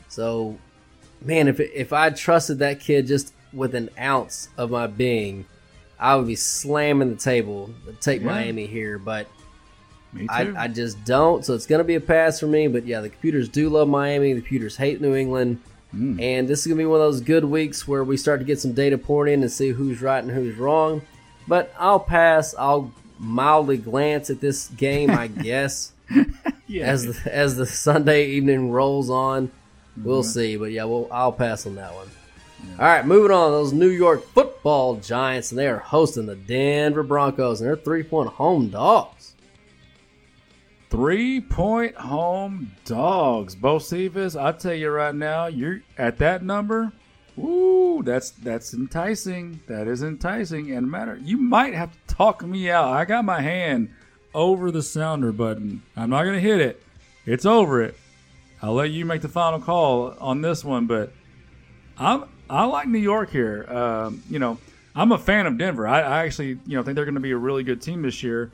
[0.09, 0.57] So,
[1.21, 5.45] man, if if I trusted that kid just with an ounce of my being,
[5.99, 8.27] I would be slamming the table to take Yeah.
[8.27, 8.97] Miami here.
[8.99, 9.27] But
[10.29, 10.53] I.
[10.57, 11.45] I just don't.
[11.45, 12.67] So it's going to be a pass for me.
[12.67, 14.33] But yeah, the computers do love Miami.
[14.33, 15.61] The computers hate New England.
[15.91, 16.19] Hmm.
[16.19, 18.45] And this is going to be one of those good weeks where we start to
[18.45, 21.01] get some data poured in and see who's right and who's wrong.
[21.47, 22.53] But I'll pass.
[22.59, 25.91] I'll mildly glance at this game, I guess,
[26.67, 26.85] Yeah.
[26.85, 29.51] as the, as the Sunday evening rolls on.
[30.01, 30.25] We'll Mhm.
[30.33, 30.57] see.
[30.57, 32.07] But yeah, we'll, I'll pass on that one.
[32.79, 33.51] All right, moving on.
[33.51, 38.03] Those New York Football Giants, and they are hosting the Denver Broncos, and they're three
[38.03, 39.33] point home dogs.
[40.89, 43.55] Three point home dogs.
[43.55, 46.93] Bocephus, I'll tell you right now, you're at that number.
[47.37, 49.59] Ooh, that's that's enticing.
[49.67, 50.71] That is enticing.
[50.71, 52.93] And matter, you might have to talk me out.
[52.93, 53.89] I got my hand
[54.33, 55.83] over the sounder button.
[55.95, 56.81] I'm not gonna hit it.
[57.25, 57.97] It's over it.
[58.61, 61.11] I'll let you make the final call on this one, but
[61.97, 63.65] I'm I like New York here.
[63.71, 64.57] Um, you know,
[64.95, 65.87] I'm a fan of Denver.
[65.87, 68.23] I, I actually, you know, think they're going to be a really good team this
[68.23, 68.51] year.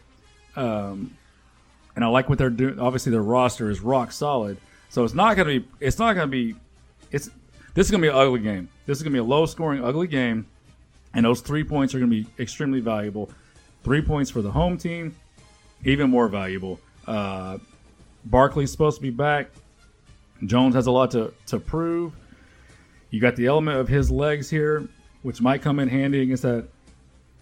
[0.56, 1.16] Um,
[1.96, 2.80] and I like what they're doing.
[2.80, 4.58] Obviously, their roster is rock solid.
[4.90, 5.68] So it's not going to be.
[5.80, 6.56] It's not going to be.
[7.12, 7.30] It's
[7.74, 8.70] this is going to be an ugly game.
[8.86, 10.46] This is going to be a low scoring, ugly game,
[11.14, 13.30] and those three points are going to be extremely valuable.
[13.84, 15.16] Three points for the home team,
[15.84, 16.80] even more valuable.
[17.08, 17.58] Uh,
[18.26, 19.48] Barkley's supposed to be back.
[20.46, 22.14] Jones has a lot to, to prove.
[23.10, 24.88] You got the element of his legs here,
[25.22, 26.68] which might come in handy against that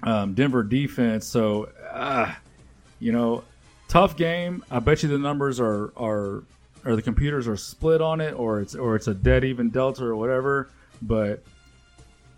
[0.04, 1.28] um, Denver defense.
[1.28, 2.34] So, uh,
[3.00, 3.44] you know,
[3.88, 4.64] tough game.
[4.70, 6.44] I bet you the numbers are are
[6.84, 10.04] or the computers are split on it, or it's or it's a dead even delta
[10.04, 10.70] or whatever.
[11.02, 11.44] But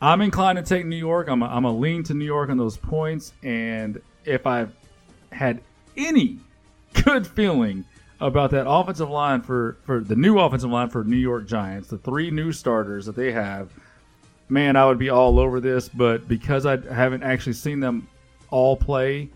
[0.02, 1.28] I'm inclined to take New York.
[1.30, 4.74] I'm a, I'm a lean to New York on those points, and if I've
[5.32, 5.62] had
[5.96, 6.40] any
[6.94, 7.86] good feeling
[8.20, 11.98] about that offensive line for for the new offensive line for New York Giants, the
[11.98, 13.70] three new starters that they have,
[14.50, 15.90] man, I would be all over this.
[15.90, 18.08] But because I haven't actually seen them
[18.50, 19.30] all play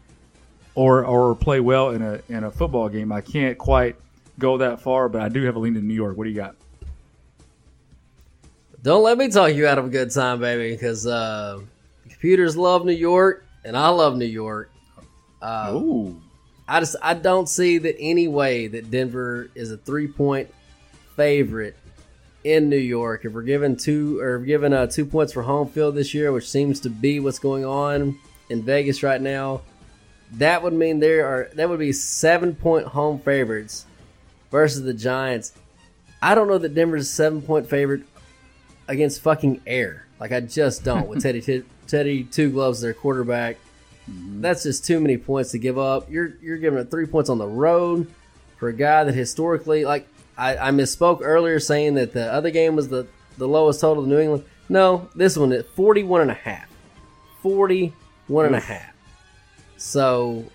[0.76, 3.96] or or play well in a in a football game, I can't quite
[4.40, 5.10] go that far.
[5.10, 6.18] But I do have a lean to New York.
[6.18, 6.56] What do you got?
[8.84, 11.60] Don't let me talk you out of a good time, baby, because uh,
[12.08, 14.72] computers love New York, and I love New York.
[15.42, 16.22] Uh, Ooh.
[16.68, 20.54] I just I don't see that any way that Denver is a three point
[21.16, 21.76] favorite
[22.44, 23.26] in New York.
[23.26, 26.50] If we're given two or given uh, two points for home field this year, which
[26.50, 28.20] seems to be what's going on
[28.50, 29.62] in Vegas right now,
[30.34, 33.86] that would mean there are that would be seven point home favorites
[34.52, 35.54] versus the Giants.
[36.22, 38.04] I don't know that Denver's a seven point favorite
[38.88, 40.06] against fucking air.
[40.20, 43.58] Like I just don't with Teddy T- Teddy Two Gloves their quarterback.
[44.10, 44.42] Mm-hmm.
[44.42, 46.10] That's just too many points to give up.
[46.10, 48.12] You're you're giving up three points on the road
[48.58, 50.08] for a guy that historically, like
[50.38, 53.08] I, I misspoke earlier saying that the other game was the,
[53.38, 54.44] the lowest total of New England.
[54.70, 56.68] No, this one at 41 and a half.
[57.42, 58.94] 41 and a half.
[59.78, 60.46] So,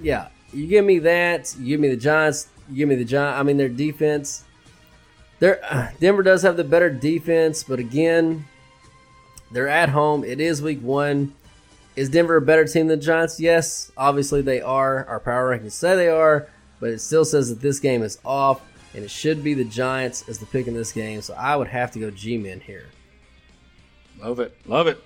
[0.00, 1.54] yeah, you give me that.
[1.58, 2.48] You give me the Giants.
[2.68, 3.40] You give me the Giants.
[3.40, 4.44] I mean, their defense.
[5.40, 8.44] Their uh, Denver does have the better defense, but again,
[9.50, 10.24] they're at home.
[10.24, 11.34] It is week one.
[11.96, 13.40] Is Denver a better team than the Giants?
[13.40, 15.04] Yes, obviously they are.
[15.06, 16.48] Our power rankings say they are,
[16.80, 18.60] but it still says that this game is off,
[18.94, 21.22] and it should be the Giants as the pick in this game.
[21.22, 22.86] So I would have to go G-men here.
[24.20, 24.56] Love it.
[24.66, 25.02] Love it.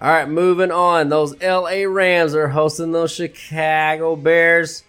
[0.00, 1.08] All right, moving on.
[1.08, 4.84] Those LA Rams are hosting those Chicago Bears,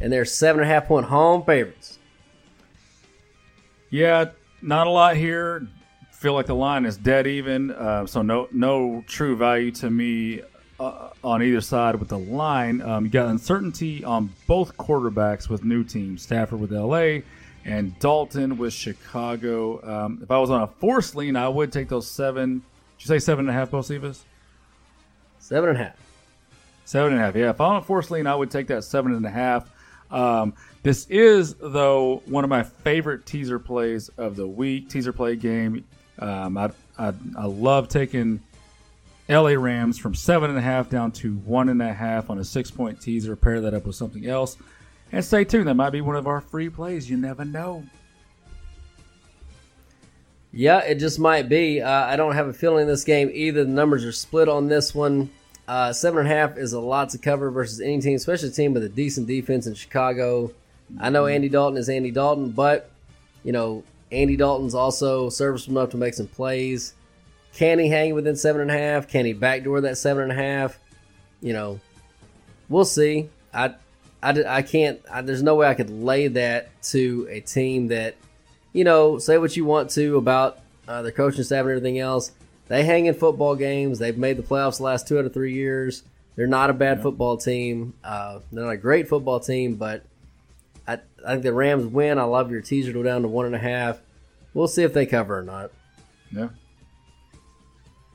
[0.00, 1.97] and they're seven and a half point home favorites.
[3.90, 4.26] Yeah,
[4.62, 5.66] not a lot here.
[6.12, 10.42] Feel like the line is dead even, uh, so no no true value to me
[10.80, 12.82] uh, on either side with the line.
[12.82, 16.22] Um, you got uncertainty on both quarterbacks with new teams.
[16.22, 17.20] Stafford with LA
[17.64, 19.80] and Dalton with Chicago.
[19.88, 22.62] Um, if I was on a force lean, I would take those seven.
[22.98, 24.22] Did you say seven and a half, Bocephus?
[25.38, 25.96] Seven and a half.
[26.84, 27.36] Seven and a half.
[27.36, 29.70] Yeah, if I'm on a force lean, I would take that seven and a half.
[30.10, 30.54] Um,
[30.88, 34.88] this is though one of my favorite teaser plays of the week.
[34.88, 35.84] Teaser play game.
[36.18, 38.40] Um, I, I I love taking
[39.28, 42.44] LA Rams from seven and a half down to one and a half on a
[42.44, 43.36] six point teaser.
[43.36, 44.56] Pair that up with something else,
[45.12, 45.68] and stay tuned.
[45.68, 47.10] That might be one of our free plays.
[47.10, 47.84] You never know.
[50.50, 51.82] Yeah, it just might be.
[51.82, 53.62] Uh, I don't have a feeling in this game either.
[53.62, 55.28] The numbers are split on this one.
[55.68, 58.52] Uh, seven and a half is a lot to cover versus any team, especially a
[58.52, 60.50] team with a decent defense in Chicago.
[61.00, 62.90] I know Andy Dalton is Andy Dalton, but
[63.44, 66.94] you know Andy Dalton's also serviceable enough to make some plays.
[67.54, 69.08] Can he hang within seven and a half?
[69.08, 70.78] Can he backdoor that seven and a half?
[71.40, 71.80] You know,
[72.68, 73.28] we'll see.
[73.52, 73.74] I,
[74.22, 75.00] I, I can't.
[75.10, 78.16] I, there's no way I could lay that to a team that,
[78.72, 82.32] you know, say what you want to about uh, their coaching staff and everything else.
[82.68, 83.98] They hang in football games.
[83.98, 86.02] They've made the playoffs the last two out of three years.
[86.36, 87.94] They're not a bad football team.
[88.04, 90.04] Uh, they're not a great football team, but
[91.26, 92.18] I, think the Rams win.
[92.18, 93.98] I love your teaser to go down to one and a half.
[94.54, 95.70] We'll see if they cover or not.
[96.32, 96.48] Yeah.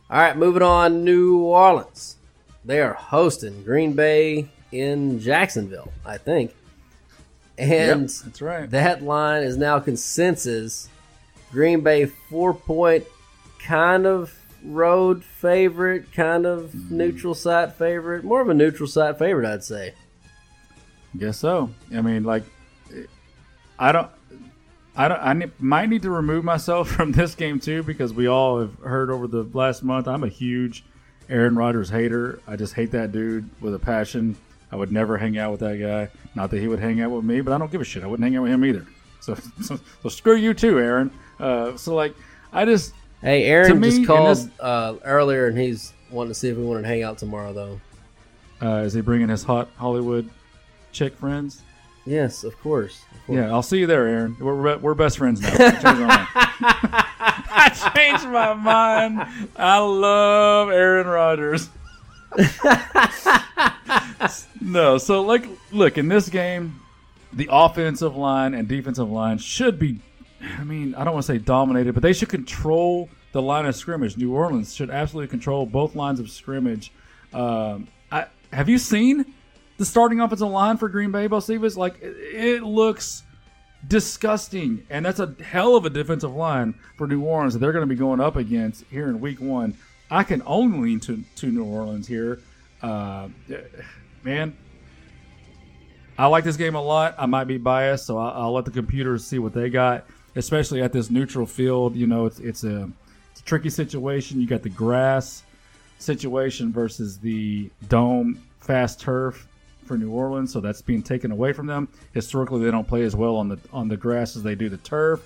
[0.09, 1.03] All right, moving on.
[1.03, 2.17] New Orleans.
[2.65, 6.53] They are hosting Green Bay in Jacksonville, I think.
[7.57, 8.69] And Yep, that's right.
[8.69, 10.89] That line is now consensus.
[11.51, 13.05] Green Bay four point
[13.59, 14.33] kind of
[14.65, 16.97] road favorite, kind of Mm-hmm.
[16.97, 18.23] neutral site favorite.
[18.23, 19.93] More of a neutral site favorite, I'd say.
[21.17, 21.69] Guess so.
[21.95, 22.43] I mean, like,
[23.79, 24.09] I don't.
[24.95, 25.19] I don't.
[25.19, 28.77] I ne- might need to remove myself from this game too because we all have
[28.79, 30.07] heard over the last month.
[30.07, 30.83] I'm a huge
[31.29, 32.39] Aaron Rodgers hater.
[32.47, 34.35] I just hate that dude with a passion.
[34.71, 36.09] I would never hang out with that guy.
[36.35, 38.03] Not that he would hang out with me, but I don't give a shit.
[38.03, 38.85] I wouldn't hang out with him either.
[39.19, 41.11] So, so, so screw you too, Aaron.
[41.39, 42.15] Uh, so like,
[42.51, 46.49] I just Hey, Aaron me, just called this- uh, earlier, and he's wanting to see
[46.49, 47.81] if we want to hang out tomorrow, though.
[48.61, 50.29] uh, is he bringing his hot Hollywood
[50.91, 51.61] chick friends?
[52.05, 53.03] Yes, of course.
[53.11, 53.37] Of course.
[53.37, 54.35] Yeah, I'll see you there, Aaron.
[54.39, 55.53] We're, we're, best friends now.
[55.53, 56.27] I changed my mind.
[57.49, 59.49] I changed my mind.
[59.55, 61.69] I love Aaron Rodgers.
[64.61, 66.79] no, so like, look in this game,
[67.31, 69.99] the offensive line and defensive line should be.
[70.41, 73.75] I mean, I don't want to say dominated, but they should control the line of
[73.75, 74.17] scrimmage.
[74.17, 76.91] New Orleans should absolutely control both lines of scrimmage.
[77.33, 79.33] Um, I have you seen
[79.77, 81.75] the starting offensive line for Green Bay, Bocephus?
[81.75, 83.23] Like it, it looks
[83.87, 87.87] disgusting, and that's a hell of a defensive line for New Orleans that they're going
[87.87, 89.75] to be going up against here in Week One.
[90.09, 92.39] I can only lean to to New Orleans here,
[92.81, 93.29] uh,
[94.23, 94.55] man.
[96.17, 97.15] I like this game a lot.
[97.17, 100.05] I might be biased, so I'll, I'll let the computers see what they got,
[100.35, 101.95] especially at this neutral field.
[101.95, 102.89] You know, it's it's a,
[103.31, 104.39] it's a tricky situation.
[104.39, 105.43] You got the grass
[105.97, 109.47] situation versus the dome fast turf
[109.83, 111.87] for New Orleans, so that's being taken away from them.
[112.13, 114.77] Historically, they don't play as well on the on the grass as they do the
[114.77, 115.21] turf.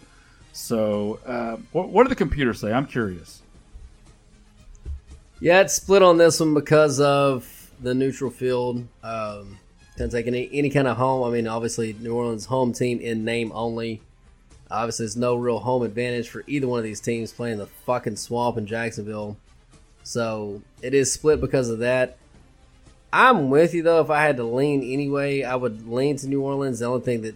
[0.53, 2.73] So, uh, what, what do the computers say?
[2.73, 3.41] I'm curious.
[5.39, 8.87] Yeah, it's split on this one because of the neutral field.
[9.03, 9.59] Um,
[9.97, 11.27] can take any any kind of home.
[11.27, 14.01] I mean, obviously New Orleans home team in name only.
[14.69, 18.17] Obviously, there's no real home advantage for either one of these teams playing the fucking
[18.17, 19.37] swamp in Jacksonville.
[20.03, 22.17] So it is split because of that.
[23.11, 24.01] I'm with you though.
[24.01, 26.79] If I had to lean anyway, I would lean to New Orleans.
[26.79, 27.35] The only thing that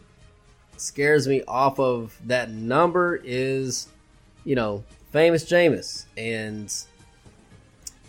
[0.78, 3.88] scares me off of that number is,
[4.44, 6.74] you know, famous Jameis and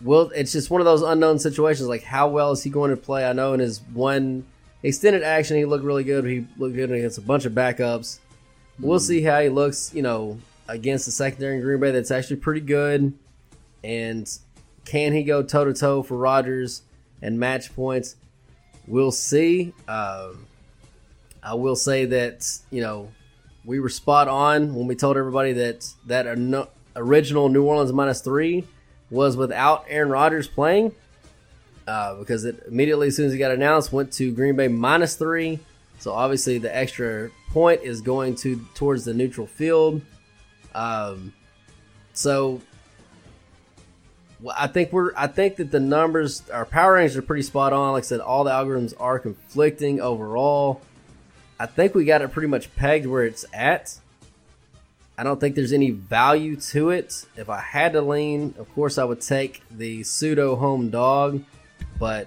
[0.05, 1.89] well, it's just one of those unknown situations.
[1.89, 3.24] Like, how well is he going to play?
[3.24, 4.44] I know in his one
[4.82, 6.24] extended action, he looked really good.
[6.24, 8.18] He looked good against a bunch of backups.
[8.80, 9.05] We'll hmm.
[9.05, 12.62] see how he looks, you know, against the secondary in Green Bay that's actually pretty
[12.62, 13.12] good.
[13.84, 14.28] And
[14.84, 16.82] can he go toe to toe for Rodgers
[17.23, 18.16] and match points?
[18.86, 19.73] We'll see.
[19.89, 20.47] Um,
[21.43, 23.09] I will say that, you know,
[23.65, 26.27] we were spot on when we told everybody that that
[26.97, 28.65] original New Orleans minus three
[29.11, 30.93] was without Aaron Rodgers playing
[31.86, 35.16] uh, because it immediately as soon as he got announced went to Green Bay minus
[35.16, 35.61] three.
[35.99, 40.03] So obviously the extra point is going to towards the neutral field.
[40.74, 41.32] Um,
[42.12, 42.61] so
[44.56, 47.93] I think we're I think that the numbers our power ranges are pretty spot on.
[47.93, 50.81] Like I said, all the algorithms are conflicting overall.
[51.59, 53.98] I think we got it pretty much pegged where it's at.
[55.16, 57.27] I don't think there's any value to it.
[57.36, 61.44] If I had to lean, of course, I would take the pseudo home dog,
[61.98, 62.27] but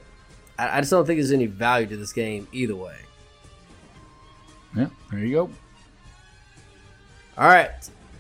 [0.58, 2.96] I, I just don't think there's any value to this game either way.
[4.76, 5.50] Yeah, there you go.
[7.38, 7.72] All right,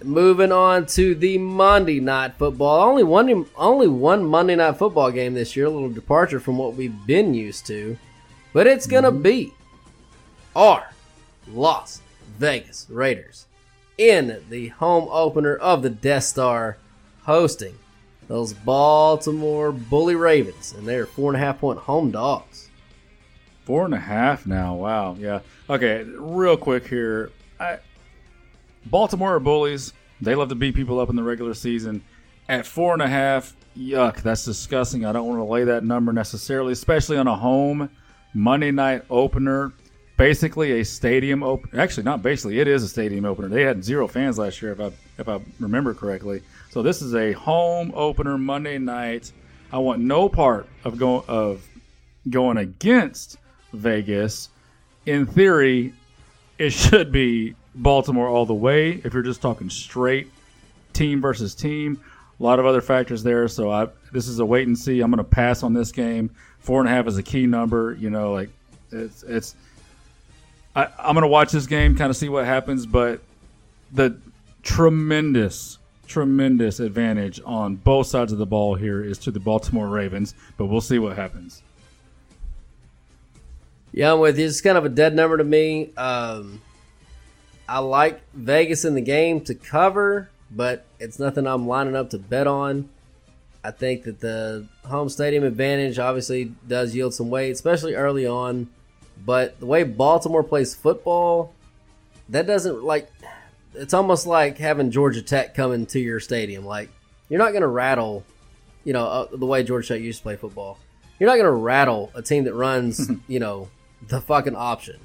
[0.06, 2.88] moving on to the Monday night football.
[2.88, 5.65] Only one, only one Monday night football game this year.
[5.65, 7.98] A little departure from what we've been used to,
[8.53, 9.22] but it's gonna mm-hmm.
[9.22, 9.53] be
[10.56, 10.91] our
[11.48, 12.02] Las
[12.38, 13.45] Vegas Raiders
[13.98, 16.77] in the home opener of the Death Star,
[17.23, 17.77] hosting
[18.27, 22.69] those Baltimore Bully Ravens, and they're four and a half point home dogs.
[23.65, 24.76] Four and a half now.
[24.76, 25.15] Wow.
[25.19, 25.40] Yeah.
[25.69, 26.03] Okay.
[26.03, 27.32] Real quick here.
[27.60, 27.80] I,
[28.86, 29.94] Baltimore are bullies.
[30.22, 32.03] They love to beat people up in the regular season.
[32.48, 34.22] At four and a half, yuck.
[34.22, 35.06] That's disgusting.
[35.06, 37.90] I don't want to lay that number necessarily, especially on a home
[38.34, 39.74] Monday night opener.
[40.18, 41.78] Basically, a stadium open.
[41.78, 42.60] Actually, not basically.
[42.60, 43.49] It is a stadium opener.
[43.49, 46.41] They had zero fans last year, if I if I remember correctly.
[46.70, 49.32] So this is a home opener Monday night.
[49.74, 51.68] I want no part of going of
[52.30, 53.38] going against
[53.74, 54.49] Vegas.
[55.06, 55.94] In theory,
[56.57, 59.02] it should be Baltimore all the way.
[59.04, 60.32] If you're just talking straight
[60.94, 62.02] team versus team,
[62.40, 63.48] a lot of other factors there.
[63.48, 65.02] So I this is a wait and see.
[65.02, 66.30] I'm going to pass on this game.
[66.60, 67.96] Four and a half is a key number.
[68.00, 68.50] You know, like
[68.92, 69.56] it's it's.
[70.76, 73.22] I, I'm going to watch this game, kind of see what happens, but
[73.94, 74.18] the
[74.62, 80.36] tremendous, tremendous advantage on both sides of the ball here is to the Baltimore Ravens.
[80.58, 81.62] But we'll see what happens.
[83.94, 84.46] Yeah, I'm with you.
[84.46, 85.92] It's kind of a dead number to me.
[85.96, 86.62] Um,
[87.68, 92.20] I like Vegas in the game to cover, but it's nothing I'm lining up to
[92.20, 92.90] bet on.
[93.64, 98.70] I think that the home stadium advantage obviously does yield some weight, especially early on.
[99.26, 101.54] But the way Baltimore plays football,
[102.30, 103.12] that doesn't like.
[103.74, 106.66] It's almost like having Georgia Tech come into your stadium.
[106.66, 106.90] Like
[107.30, 108.24] you're not going to rattle,
[108.84, 110.78] you know, uh, the way Georgia Tech used to play football.
[111.20, 113.70] You're not going to rattle a team that runs, you know,
[114.08, 115.00] the fucking option.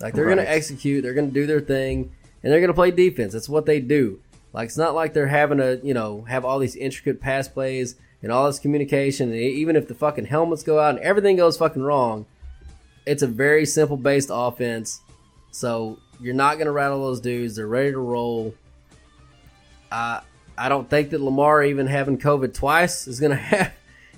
[0.00, 2.12] Like they're going to execute, they're going to do their thing,
[2.42, 3.32] and they're going to play defense.
[3.32, 4.20] That's what they do.
[4.52, 7.96] Like it's not like they're having to, you know, have all these intricate pass plays
[8.22, 9.30] and all this communication.
[9.30, 12.26] And even if the fucking helmets go out and everything goes fucking wrong,
[13.06, 15.00] it's a very simple based offense.
[15.50, 17.56] So you're not going to rattle those dudes.
[17.56, 18.54] They're ready to roll.
[19.90, 20.20] Uh,
[20.56, 23.72] I don't think that Lamar even having COVID twice is going to have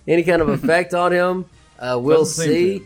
[0.07, 1.47] any kind of effect on him.
[1.79, 2.83] Uh, we'll Doesn't see.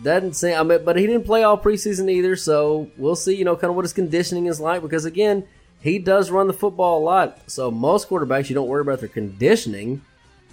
[0.00, 0.56] Doesn't seem.
[0.56, 3.36] I mean, but he didn't play all preseason either, so we'll see.
[3.36, 5.44] You know, kind of what his conditioning is like because again,
[5.80, 7.50] he does run the football a lot.
[7.50, 10.02] So most quarterbacks, you don't worry about their conditioning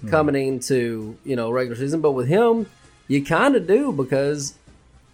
[0.02, 0.10] hmm.
[0.10, 2.68] coming into you know regular season, but with him,
[3.08, 4.56] you kind of do because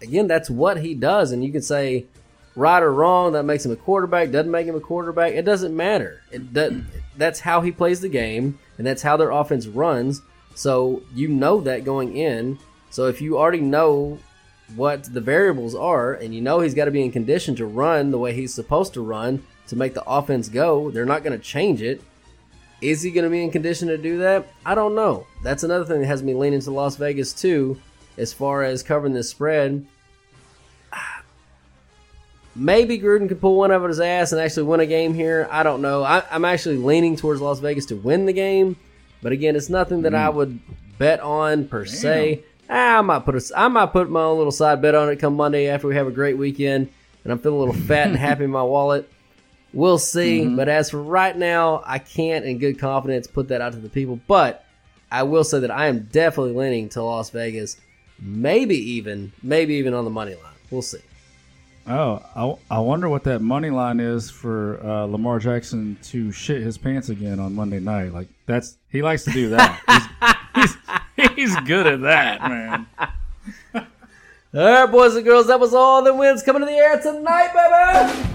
[0.02, 2.06] again, that's what he does, and you can say
[2.54, 5.34] right or wrong that makes him a quarterback, doesn't make him a quarterback.
[5.34, 6.22] It doesn't matter.
[6.32, 6.86] It doesn't,
[7.16, 10.22] that's how he plays the game, and that's how their offense runs.
[10.54, 12.58] So you know that going in.
[12.96, 14.18] So if you already know
[14.74, 18.10] what the variables are, and you know he's got to be in condition to run
[18.10, 21.44] the way he's supposed to run to make the offense go, they're not going to
[21.44, 22.02] change it.
[22.80, 24.46] Is he going to be in condition to do that?
[24.64, 25.26] I don't know.
[25.42, 27.78] That's another thing that has me leaning to Las Vegas too,
[28.16, 29.86] as far as covering this spread.
[32.56, 35.46] Maybe Gruden could pull one out of his ass and actually win a game here.
[35.50, 36.02] I don't know.
[36.02, 38.76] I, I'm actually leaning towards Las Vegas to win the game,
[39.20, 40.34] but again, it's nothing that I mm.
[40.36, 40.60] would
[40.96, 42.42] bet on per se.
[42.68, 45.36] I might put a, I might put my own little side bet on it come
[45.36, 46.88] Monday after we have a great weekend
[47.24, 49.10] and I'm feeling a little fat and happy in my wallet.
[49.72, 50.46] We'll see.
[50.46, 53.88] But as for right now, I can't in good confidence put that out to the
[53.88, 54.18] people.
[54.26, 54.64] But
[55.10, 57.76] I will say that I am definitely leaning to Las Vegas,
[58.18, 60.54] maybe even maybe even on the money line.
[60.70, 61.00] We'll see.
[61.88, 66.62] Oh, I, I wonder what that money line is for uh, Lamar Jackson to shit
[66.62, 68.12] his pants again on Monday night.
[68.12, 69.80] Like that's he likes to do that.
[70.54, 70.76] he's, he's,
[71.34, 72.86] he's good at that, man.
[73.74, 73.84] All
[74.54, 78.32] right, boys and girls, that was all the wins coming to the air tonight, baby.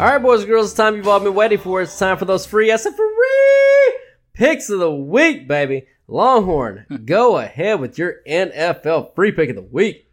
[0.00, 1.82] All right, boys and girls, it's time you've all been waiting for.
[1.82, 4.09] It's time for those free SF free
[4.40, 5.86] picks of the week, baby.
[6.08, 10.10] Longhorn, go ahead with your NFL free pick of the week.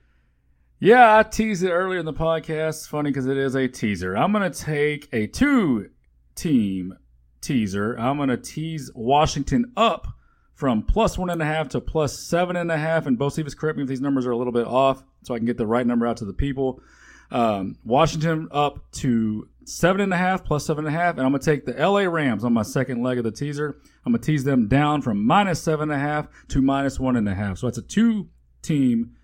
[0.82, 2.70] Yeah, I teased it earlier in the podcast.
[2.70, 4.18] It's funny because it is a teaser.
[4.18, 5.92] I'm going to take a two
[6.36, 6.98] team
[7.40, 7.96] teaser.
[7.98, 10.08] I'm going to tease Washington up
[10.54, 13.06] from plus one and a half to plus seven and a half.
[13.06, 15.38] And Bo Stevens, correct me if these numbers are a little bit off so I
[15.38, 16.82] can get the right number out to the people.
[17.32, 21.18] Um, Washington up to seven and a half plus seven and a half.
[21.18, 23.78] And I'm going to take the LA Rams on my second leg of the teaser.
[24.06, 27.16] I'm going to tease them down from minus seven and a half to minus one
[27.16, 27.58] and a half.
[27.58, 28.30] So that's a two
[28.62, 29.18] team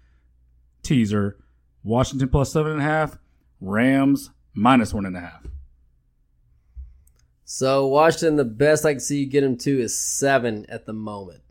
[0.83, 1.37] teaser.
[1.83, 3.17] Washington plus seven and a half.
[3.61, 5.47] Rams minus one and a half.
[7.45, 10.93] So Washington, the best I can see you get them to is seven at the
[10.93, 11.41] moment.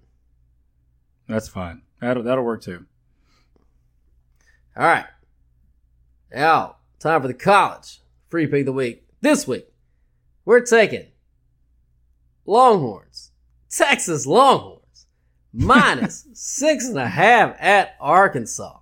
[1.28, 1.82] That's fine.
[2.00, 2.84] That'll, that'll work too.
[4.76, 5.06] All right.
[6.34, 8.01] Now, time for the college
[8.32, 9.04] free pick of the week.
[9.20, 9.68] This week,
[10.46, 11.08] we're taking
[12.46, 13.30] Longhorns,
[13.68, 15.06] Texas Longhorns,
[15.52, 18.78] minus six and a half at Arkansas.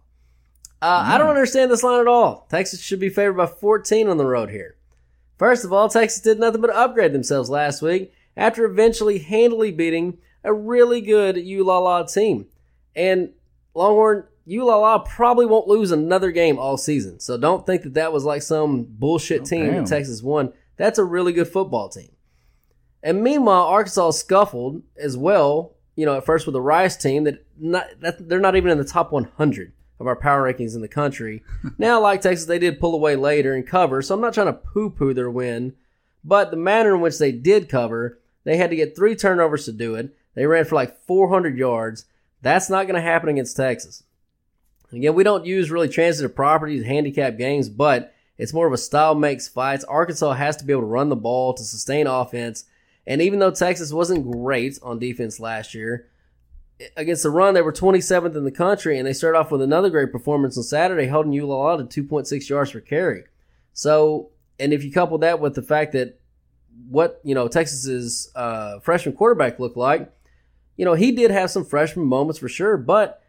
[0.80, 2.46] Uh, I don't understand this line at all.
[2.48, 4.76] Texas should be favored by 14 on the road here.
[5.36, 10.18] First of all, Texas did nothing but upgrade themselves last week after eventually handily beating
[10.44, 12.46] a really good ULala team.
[12.94, 13.30] And
[13.74, 17.20] Longhorn, ULala probably won't lose another game all season.
[17.20, 19.84] So don't think that that was like some bullshit oh, team damn.
[19.84, 20.52] that Texas won.
[20.76, 22.10] That's a really good football team.
[23.02, 25.76] And meanwhile, Arkansas scuffled as well.
[25.96, 28.78] You know, at first with the Rice team that not that they're not even in
[28.78, 31.42] the top 100 of our power rankings in the country.
[31.78, 34.00] now, like Texas, they did pull away later and cover.
[34.00, 35.74] So I'm not trying to poo-poo their win,
[36.24, 39.72] but the manner in which they did cover, they had to get three turnovers to
[39.72, 40.16] do it.
[40.34, 42.06] They ran for like 400 yards.
[42.40, 44.02] That's not going to happen against Texas.
[44.92, 49.14] Again, we don't use really transitive properties, handicap games, but it's more of a style
[49.14, 49.84] makes fights.
[49.84, 52.64] Arkansas has to be able to run the ball to sustain offense.
[53.06, 56.06] And even though Texas wasn't great on defense last year,
[56.96, 59.90] against the run, they were 27th in the country, and they started off with another
[59.90, 63.24] great performance on Saturday, holding ULA to 2.6 yards per carry.
[63.72, 66.18] So, and if you couple that with the fact that
[66.88, 70.12] what you know Texas's uh, freshman quarterback looked like,
[70.76, 73.22] you know he did have some freshman moments for sure, but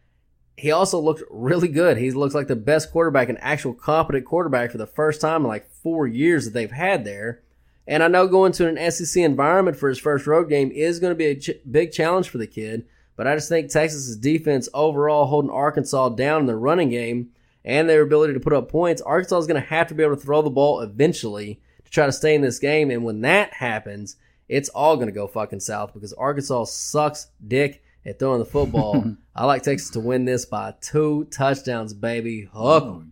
[0.62, 1.98] he also looked really good.
[1.98, 5.48] He looks like the best quarterback, an actual competent quarterback for the first time in
[5.48, 7.42] like four years that they've had there.
[7.88, 11.10] And I know going to an SEC environment for his first road game is going
[11.10, 12.86] to be a ch- big challenge for the kid.
[13.16, 17.32] But I just think Texas's defense overall holding Arkansas down in the running game
[17.66, 20.16] and their ability to put up points, Arkansas is going to have to be able
[20.16, 22.92] to throw the ball eventually to try to stay in this game.
[22.92, 24.16] And when that happens,
[24.48, 29.16] it's all going to go fucking south because Arkansas sucks dick at throwing the football.
[29.36, 32.50] I like Texas to win this by two touchdowns, baby.
[32.52, 33.04] Hook.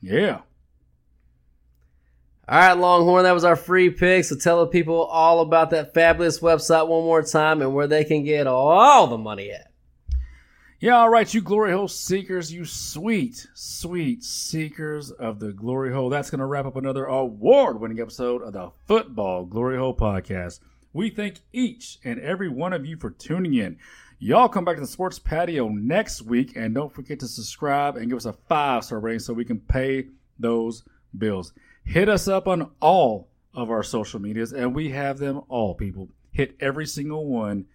[0.00, 0.40] Yeah.
[2.48, 4.24] All right, Longhorn, that was our free pick.
[4.24, 8.04] So tell the people all about that fabulous website one more time and where they
[8.04, 9.70] can get all the money at.
[10.80, 16.08] Yeah, all right, you glory hole seekers, you sweet, sweet seekers of the glory hole.
[16.08, 20.60] That's going to wrap up another award winning episode of the Football Glory Hole Podcast.
[20.92, 23.76] We thank each and every one of you for tuning in.
[24.20, 28.08] Y'all come back to the sports patio next week and don't forget to subscribe and
[28.08, 30.08] give us a five star rating so we can pay
[30.40, 30.82] those
[31.16, 31.52] bills.
[31.84, 36.08] Hit us up on all of our social medias and we have them all, people.
[36.32, 37.66] Hit every single one.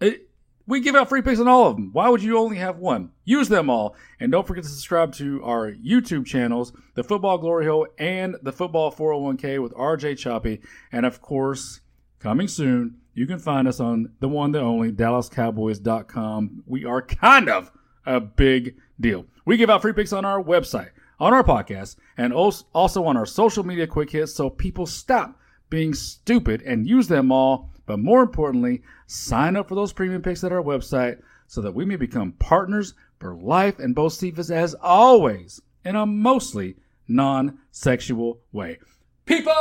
[0.00, 0.30] It,
[0.66, 1.90] we give out free picks on all of them.
[1.92, 3.10] Why would you only have one?
[3.26, 3.94] Use them all.
[4.18, 8.52] And don't forget to subscribe to our YouTube channels, the Football Glory Hole and the
[8.52, 10.62] Football 401k with RJ Choppy.
[10.90, 11.80] And of course,
[12.18, 16.62] coming soon, you can find us on the one, the only, DallasCowboys.com.
[16.66, 17.70] We are kind of
[18.06, 19.26] a big deal.
[19.44, 20.90] We give out free picks on our website,
[21.20, 25.38] on our podcast, and also on our social media quick hits so people stop
[25.70, 27.70] being stupid and use them all.
[27.84, 31.84] But more importantly, sign up for those premium picks at our website so that we
[31.84, 36.76] may become partners for life and Bocephus as always in a mostly
[37.08, 38.78] non-sexual way.
[39.24, 39.52] People,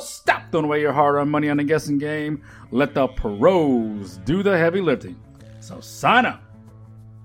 [0.00, 2.42] stop throwing away your hard-earned money on the guessing game.
[2.70, 5.20] Let the pros do the heavy lifting.
[5.60, 6.42] So sign up,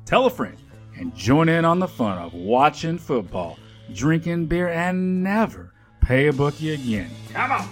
[0.06, 0.58] tell a friend,
[0.98, 3.58] and join in on the fun of watching football,
[3.94, 7.10] drinking beer, and never pay a bookie again.
[7.32, 7.70] Come on.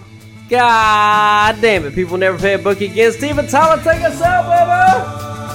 [0.48, 1.94] God damn it.
[1.94, 3.12] People never pay a bookie again.
[3.12, 5.45] Steven Tyler, take us out, baby.